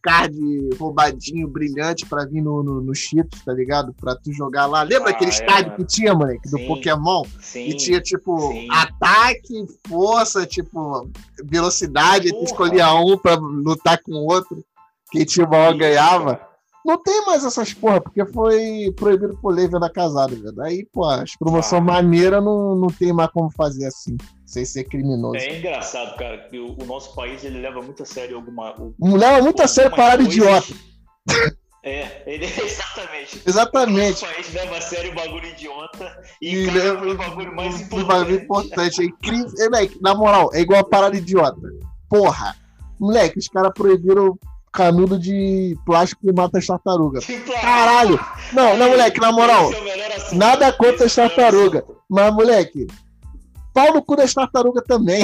[0.78, 3.94] roubadinho, brilhante pra vir no, no, no Cheetos, tá ligado?
[3.94, 4.84] Pra tu jogar lá.
[4.84, 6.60] Lembra Ah, aqueles é, que tinha, moleque, do.
[6.68, 7.24] Pokémon?
[7.42, 7.68] Sim.
[7.68, 8.68] E tinha, tipo, sim.
[8.72, 11.10] ataque, força, tipo,
[11.44, 12.30] velocidade.
[12.30, 12.44] Tu Porra.
[12.46, 14.64] escolhia um pra lutar com o outro.
[15.12, 16.47] Quem tinha maior Isso, ganhava.
[16.88, 20.62] Não tem mais essas porra, porque foi proibido por lei venda casada, velho.
[20.62, 21.82] Aí, pô, as promoção Ah.
[21.82, 24.16] maneira não, não tem mais como fazer assim,
[24.46, 25.36] sem ser criminoso.
[25.36, 28.74] É engraçado, cara, que o, o nosso país ele leva muito a sério alguma.
[28.80, 30.74] o- leva muito a sério parada idiota.
[31.84, 33.42] É, ele exatamente.
[33.46, 34.24] Exatamente.
[34.24, 37.82] O nosso país leva a sério o bagulho idiota e, E leva o bagulho mais
[37.82, 38.08] importante.
[38.08, 39.02] bagulho importante.
[39.02, 39.52] É incrível.
[39.60, 41.62] É, na moral, é igual a parada idiota.
[42.10, 42.56] Porra.
[43.00, 44.38] Moleque, os caras proibiram
[44.72, 47.26] canudo de plástico que mata as tartarugas.
[47.62, 48.20] Caralho!
[48.54, 51.84] Não, não, moleque, na moral, é nada contra as é tartarugas.
[52.10, 52.88] Mas, moleque,
[53.74, 55.24] pau no cu das tartarugas também.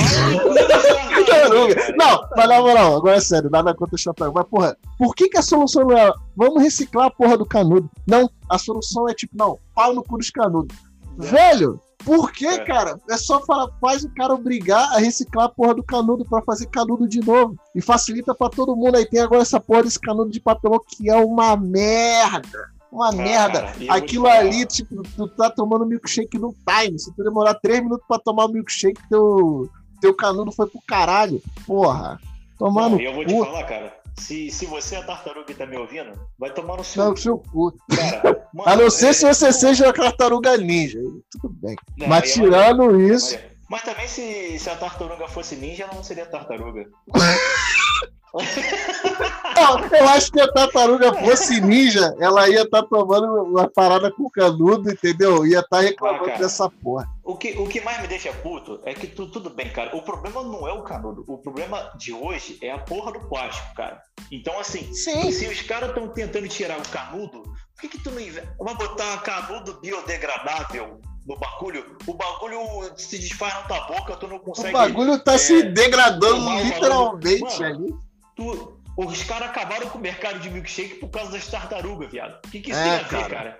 [1.25, 1.93] Tartaruga.
[1.95, 4.43] Não, mas na moral, agora é sério, nada contra as tartarugas.
[4.43, 7.89] Mas, porra, por que, que a solução não é vamos reciclar a porra do canudo?
[8.07, 10.75] Não, a solução é tipo, não, pau no cu dos canudos.
[11.17, 12.63] Velho, Por que, é.
[12.65, 12.99] cara?
[13.09, 16.67] É só falar, faz o cara obrigar a reciclar a porra do canudo para fazer
[16.67, 17.55] canudo de novo.
[17.73, 18.97] E facilita para todo mundo.
[18.97, 22.71] Aí tem agora essa porra desse canudo de papelão que é uma merda.
[22.91, 23.61] Uma ah, merda.
[23.61, 26.99] Cara, Aquilo ali, tipo, tu tá tomando milkshake no time.
[26.99, 31.41] Se tu demorar três minutos pra tomar o milkshake, teu, teu canudo foi pro caralho.
[31.65, 32.19] Porra.
[32.59, 32.99] Tomando.
[32.99, 34.02] E eu vou te falar, cara.
[34.19, 37.37] Se, se você é tartaruga e tá me ouvindo, vai tomar no seu, não, seu
[37.39, 37.75] cu.
[37.95, 40.99] Cara, mano, a não ser é, se você seja a tartaruga ninja.
[41.31, 41.75] Tudo bem.
[41.97, 43.37] Não, Mas tirando isso.
[43.69, 46.85] Mas também se, se a tartaruga fosse ninja, ela não seria tartaruga.
[49.93, 54.29] Eu acho que a tartaruga fosse ninja, ela ia estar tá tomando uma parada com
[54.29, 55.45] canudo, entendeu?
[55.45, 57.07] Ia estar tá reclamando ah, dessa porra.
[57.23, 59.95] O que, o que mais me deixa puto é que tu, tudo bem, cara.
[59.95, 61.23] O problema não é o canudo.
[61.27, 64.01] O problema de hoje é a porra do plástico, cara.
[64.31, 65.31] Então, assim, Sim.
[65.31, 69.21] se os caras estão tentando tirar o canudo, por que, que tu não vai botar
[69.21, 72.59] canudo biodegradável no bagulho, o bagulho
[72.97, 74.69] se desfaz na tua boca, tu não consegue.
[74.69, 77.93] O bagulho tá é, se degradando literalmente ali.
[78.35, 82.39] Tu, os caras acabaram com o mercado de milkshake por causa das tartarugas, viado.
[82.45, 83.59] O que, que isso é, tem a ver, cara?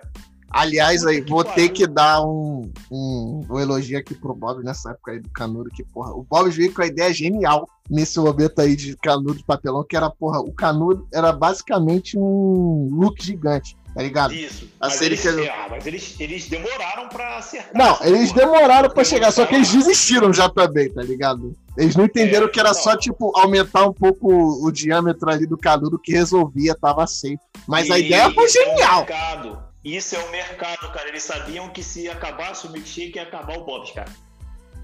[0.50, 5.10] Aliás, aí, vou ter que dar um, um, um, elogio aqui pro Bob nessa época
[5.10, 8.76] aí do canudo, que, porra, o Bob veio com a ideia genial nesse momento aí
[8.76, 14.02] de canudo de papelão, que era, porra, o canudo era basicamente um look gigante tá
[14.02, 14.34] ligado?
[14.34, 14.68] Isso.
[14.80, 15.28] A mas, eles, que...
[15.28, 17.72] é, mas eles, eles demoraram pra acertar.
[17.74, 18.46] Não, eles porra.
[18.46, 21.56] demoraram pra chegar, só que eles desistiram já também, tá ligado?
[21.76, 22.74] Eles não entenderam é, que era não.
[22.74, 27.38] só, tipo, aumentar um pouco o, diâmetro ali do canudo que resolvia, tava safe.
[27.66, 29.06] Mas e a ideia foi genial.
[29.08, 29.64] É.
[29.84, 31.08] Isso é o mercado, cara.
[31.08, 34.10] Eles sabiam que se acabasse o milkshake, ia acabar o Bob's, cara.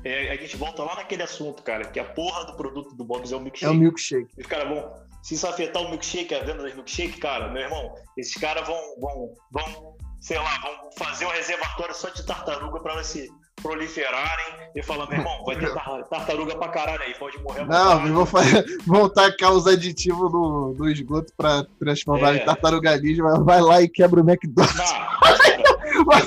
[0.04, 3.32] É, a gente volta lá naquele assunto, cara, que a porra do produto do Bob's
[3.32, 3.66] é o milkshake.
[3.66, 4.30] É o milkshake.
[4.36, 7.94] Os caras vão, se isso afetar o milkshake, a venda do milkshake, cara, meu irmão,
[8.16, 13.04] esses caras vão, vão, vão, sei lá, vão fazer um reservatório só de tartaruga para
[13.04, 13.30] se
[13.62, 15.72] proliferarem e falar, meu irmão, vai ter
[16.08, 17.66] tartaruga pra caralho aí, pode morrer.
[17.66, 22.36] Não, vou fazer, vão tacar os aditivos no, no esgoto pra transformar é.
[22.38, 24.76] em tartaruga ninja, vai lá e quebra o McDonald's.
[24.76, 26.20] Não, vai,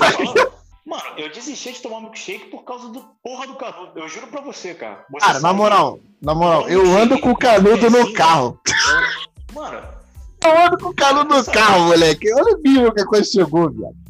[0.84, 3.98] Mano, eu desisti de tomar milkshake por causa do porra do canudo.
[3.98, 5.04] Eu juro pra você, cara.
[5.10, 8.60] Você cara, na moral, na moral, eu ando com o canudo no carro.
[9.54, 9.82] Mano.
[10.44, 12.30] Eu ando com o canudo no carro, moleque.
[12.34, 14.03] Olha o nível que a coisa chegou, viado.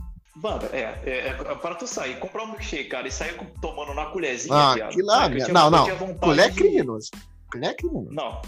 [0.45, 4.05] Mano, é, é, é, para tu sair, comprar um milkshake, cara, e sair tomando na
[4.05, 4.93] colherzinha, ah, viado.
[4.93, 6.15] Que lá, cara, não, não.
[6.19, 7.11] Colher é criminoso.
[7.51, 8.13] Colher é criminoso.
[8.13, 8.43] Não.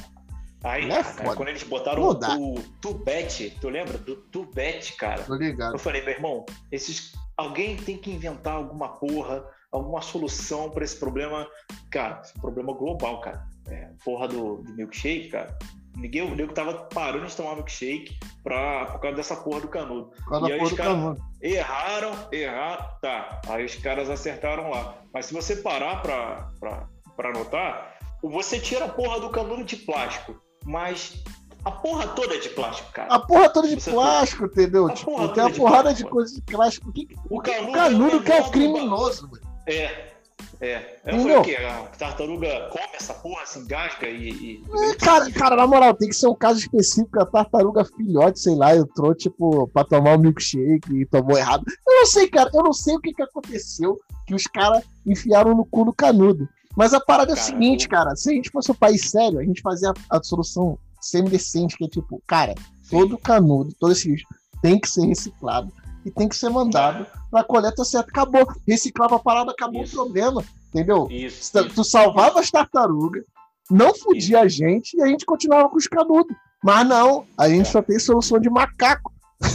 [0.63, 3.97] Aí, é cara, quando eles botaram o, o Tubete, tu lembra?
[3.97, 5.23] Do Tubete, cara.
[5.23, 5.75] Tô ligado.
[5.75, 9.43] Eu falei, meu irmão, esses alguém tem que inventar alguma porra,
[9.73, 11.49] alguma solução para esse problema.
[11.91, 13.49] Cara, esse problema global, cara.
[13.69, 15.57] É, porra do, do milkshake, cara.
[15.97, 20.11] Ninguém, o nego tava parando de tomar milkshake pra, por causa dessa porra do canudo.
[20.47, 23.41] e aí os caras erraram, erraram, tá.
[23.49, 24.95] Aí os caras acertaram lá.
[25.13, 29.77] Mas se você parar pra, pra, pra notar, você tira a porra do canudo de
[29.77, 31.23] plástico, mas
[31.65, 33.13] a porra toda é de plástico, cara.
[33.13, 34.63] A porra toda é de Você plástico, tá...
[34.63, 34.87] entendeu?
[34.87, 36.93] A tipo, tem a porrada de, de coisa de plástico.
[36.93, 39.43] Que, o canudo, o canudo é que é criminoso, mano.
[39.67, 40.16] É.
[40.61, 40.99] É.
[41.05, 41.57] Eu falei o quê?
[41.57, 44.31] A tartaruga come essa porra, se engasga e.
[44.31, 44.65] e...
[44.91, 47.21] É, cara, cara, na moral, tem que ser um caso específico.
[47.21, 51.65] A tartaruga filhote, sei lá, entrou, tipo, pra tomar um milkshake e tomou errado.
[51.87, 55.55] Eu não sei, cara, eu não sei o que, que aconteceu que os caras enfiaram
[55.55, 56.49] no cu do canudo.
[56.75, 59.39] Mas a parada cara, é o seguinte, cara, se a gente fosse um país sério,
[59.39, 62.55] a gente fazia a, a solução semi-decente, que é tipo, cara,
[62.91, 64.27] todo canudo, todo esse lixo
[64.61, 65.73] tem que ser reciclado
[66.07, 68.09] e tem que ser mandado para coleta certa.
[68.09, 68.47] Acabou.
[68.67, 70.01] Reciclava a parada, acabou isso.
[70.01, 70.45] o problema.
[70.69, 71.09] Entendeu?
[71.11, 71.85] Isso, tu, isso.
[71.85, 73.25] salvava as tartarugas,
[73.69, 76.35] não fudia a gente e a gente continuava com os canudos.
[76.63, 77.71] Mas não, a gente é.
[77.71, 79.13] só tem solução de macaco.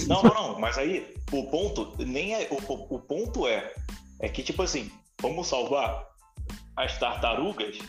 [0.07, 0.59] Não, não, não.
[0.59, 2.47] Mas aí, o ponto nem é.
[2.51, 3.73] O, o ponto é.
[4.19, 6.05] É que, tipo assim, vamos salvar
[6.75, 7.79] as tartarugas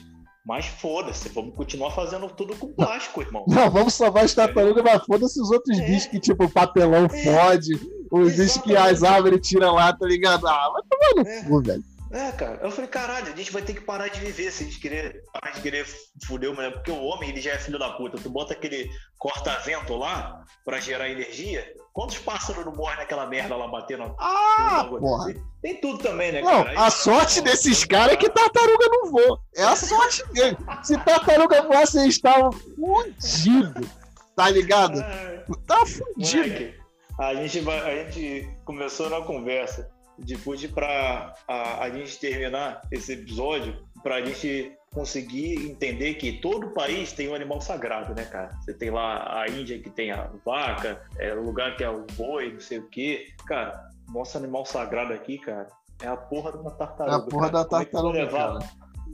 [0.44, 3.44] mas foda-se, vamos continuar fazendo tudo com plástico, irmão.
[3.46, 5.86] Não, vamos salvar as tartarugas, mas foda-se os outros é.
[5.86, 7.08] bichos que, tipo, papelão é.
[7.08, 7.78] fode,
[8.12, 10.46] os que as árvores tiram lá, tá ligado?
[10.46, 11.44] Ah, vai tomar no é.
[11.44, 11.82] cu, velho.
[12.12, 14.66] É, cara, eu falei, caralho, a gente vai ter que parar de viver se a
[14.66, 15.86] gente querer parar de querer
[16.26, 18.18] fuder o mulher, porque o homem, ele já é filho da puta.
[18.18, 23.66] Tu bota aquele corta-vento lá pra gerar energia, quantos pássaros não morrem naquela merda lá
[23.66, 24.14] batendo?
[24.18, 25.34] Ah, porra.
[25.62, 26.80] Tem, tudo também, né, não, cara?
[26.80, 29.40] a sorte desses caras é que tartaruga não voa.
[29.56, 30.58] É a sorte dele.
[30.82, 33.88] Se tartaruga voasse, eles estavam fudidos.
[34.36, 35.00] Tá ligado?
[35.00, 36.81] É, tá fudido.
[37.18, 43.76] A gente, a gente começou na conversa depois para a, a gente terminar esse episódio,
[44.02, 48.50] para a gente conseguir entender que todo país tem um animal sagrado, né, cara?
[48.60, 52.06] Você tem lá a Índia que tem a vaca, é o lugar que é o
[52.14, 53.28] boi, não sei o quê.
[53.46, 55.68] Cara, nosso animal sagrado aqui, cara,
[56.00, 57.16] É a porra de uma tartaruga.
[57.16, 57.52] É a porra cara.
[57.52, 58.18] da é tartaruga.
[58.18, 58.58] É levar,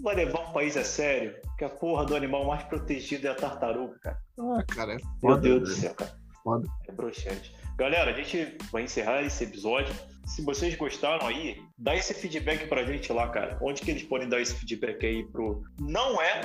[0.03, 1.36] vai levar um país a sério?
[1.57, 4.18] Que a porra do animal mais protegido é a tartaruga, cara.
[4.38, 5.12] Ah, cara, é foda.
[5.22, 6.12] Meu Deus do céu, cara.
[6.42, 6.68] Foda.
[6.88, 7.55] É broxante.
[7.78, 9.94] Galera, a gente vai encerrar esse episódio.
[10.26, 13.56] Se vocês gostaram aí, dá esse feedback pra gente lá, cara.
[13.62, 15.62] Onde que eles podem dar esse feedback aí pro.
[15.78, 16.40] Não é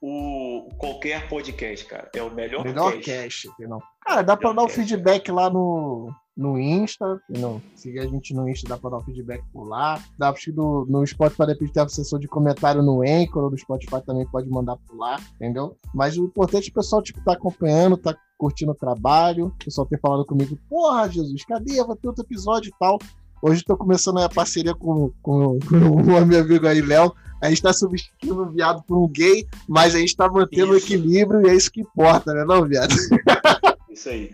[0.00, 2.10] o qualquer podcast, cara.
[2.14, 3.48] É o melhor, melhor cast.
[3.48, 3.80] cast não.
[4.04, 7.60] Cara, dá para dar o feedback lá no, no Insta, não.
[7.74, 10.00] Seguir a gente no Insta, dá para dar o feedback por lá.
[10.16, 13.58] Dá para no, no Spotify depois ter a sessão de comentário no Anchor, ou no
[13.58, 15.76] Spotify também pode mandar por lá, entendeu?
[15.92, 19.86] Mas o importante é o pessoal tipo tá acompanhando, tá curtindo o trabalho, o pessoal
[19.86, 21.84] ter falado comigo, porra, Jesus, cadê?
[21.84, 22.98] Vai ter outro episódio e tal.
[23.42, 27.12] Hoje estou começando a parceria com, com, com o meu amigo aí, Léo.
[27.40, 30.86] A gente está substituindo o viado por um gay, mas a gente está mantendo isso.
[30.86, 32.94] o equilíbrio e é isso que importa, né, não, viado?
[33.90, 34.32] Isso aí.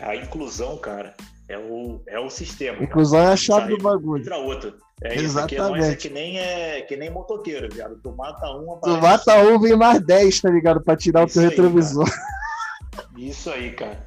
[0.00, 1.14] A inclusão, cara,
[1.46, 2.82] é o, é o sistema.
[2.82, 3.30] Inclusão cara.
[3.30, 4.22] é a chave do bagulho.
[4.22, 4.74] Contra outro.
[5.02, 5.54] É Exatamente.
[5.54, 8.00] Isso é que, é que nem é que nem motoqueiro, viado.
[8.02, 10.80] Tu mata um, Tu mata um, vem mais 10, tá ligado?
[10.80, 12.08] Pra tirar isso o teu aí, retrovisor.
[12.08, 13.08] Cara.
[13.18, 14.04] Isso aí, cara.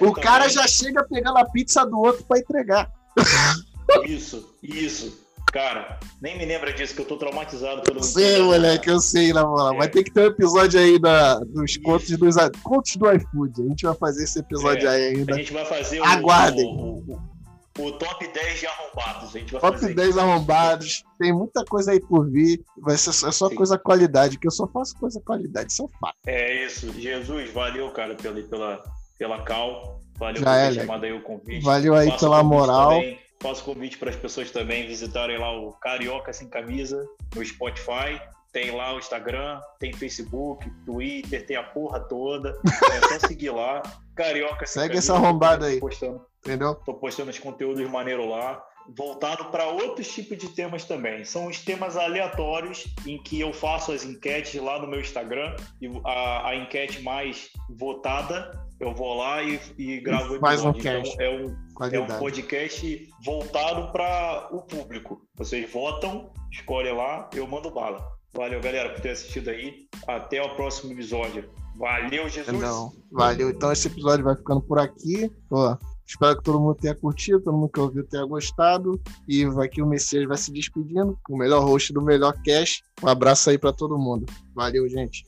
[0.00, 2.90] o cara já chega pegando a pizza do outro pra entregar.
[4.04, 5.27] Isso, isso.
[5.52, 8.02] Cara, nem me lembra disso, que eu tô traumatizado pelo.
[8.02, 9.74] Sei, moleque, eu sei, na moral.
[9.74, 9.78] É.
[9.78, 13.62] Vai ter que ter um episódio aí da, dos contos, dos, contos do iFood.
[13.62, 14.94] A gente vai fazer esse episódio é.
[14.94, 15.34] aí ainda.
[15.34, 16.66] A gente vai fazer Aguardem.
[16.66, 17.20] O,
[17.78, 19.34] o, o, top 10 de arrombados.
[19.34, 21.04] A gente vai top fazer 10 arrombados.
[21.18, 22.62] Tem muita coisa aí por vir.
[22.76, 26.16] Vai ser é só coisa qualidade, que eu só faço coisa qualidade, isso é fato.
[26.26, 26.92] É isso.
[26.92, 28.84] Jesus, valeu, cara, pela, pela,
[29.18, 30.00] pela cal.
[30.18, 31.64] Valeu Já por ter é, chamado aí o convite.
[31.64, 32.90] Valeu aí Faço pela moral.
[32.90, 33.27] Também.
[33.40, 38.20] Faço convite para as pessoas também visitarem lá o Carioca Sem Camisa no Spotify.
[38.52, 42.58] Tem lá o Instagram, tem Facebook, Twitter, tem a porra toda.
[42.92, 43.82] É só seguir lá.
[44.16, 44.88] Carioca Sem Segue Camisa.
[44.92, 45.78] Segue essa arrombada aí.
[45.78, 46.74] Postando, Entendeu?
[46.74, 51.24] Tô postando os conteúdos maneiros lá voltado para outros tipos de temas também.
[51.24, 55.88] São os temas aleatórios em que eu faço as enquetes lá no meu Instagram e
[56.04, 61.14] a, a enquete mais votada eu vou lá e, e gravo o Mais um cast.
[61.14, 61.56] Então, é, um,
[61.92, 65.20] é um podcast voltado para o público.
[65.36, 68.04] Vocês votam, escolhem lá, eu mando bala.
[68.32, 69.88] Valeu, galera, por ter assistido aí.
[70.06, 71.50] Até o próximo episódio.
[71.76, 72.60] Valeu, Jesus.
[72.60, 73.50] Não, valeu.
[73.50, 75.30] Então esse episódio vai ficando por aqui.
[75.50, 75.76] Ó,
[76.06, 79.00] espero que todo mundo tenha curtido, todo mundo que ouviu tenha gostado.
[79.26, 82.82] E aqui o Messias vai se despedindo, o melhor host do melhor cast.
[83.02, 84.26] Um abraço aí para todo mundo.
[84.54, 85.24] Valeu, gente.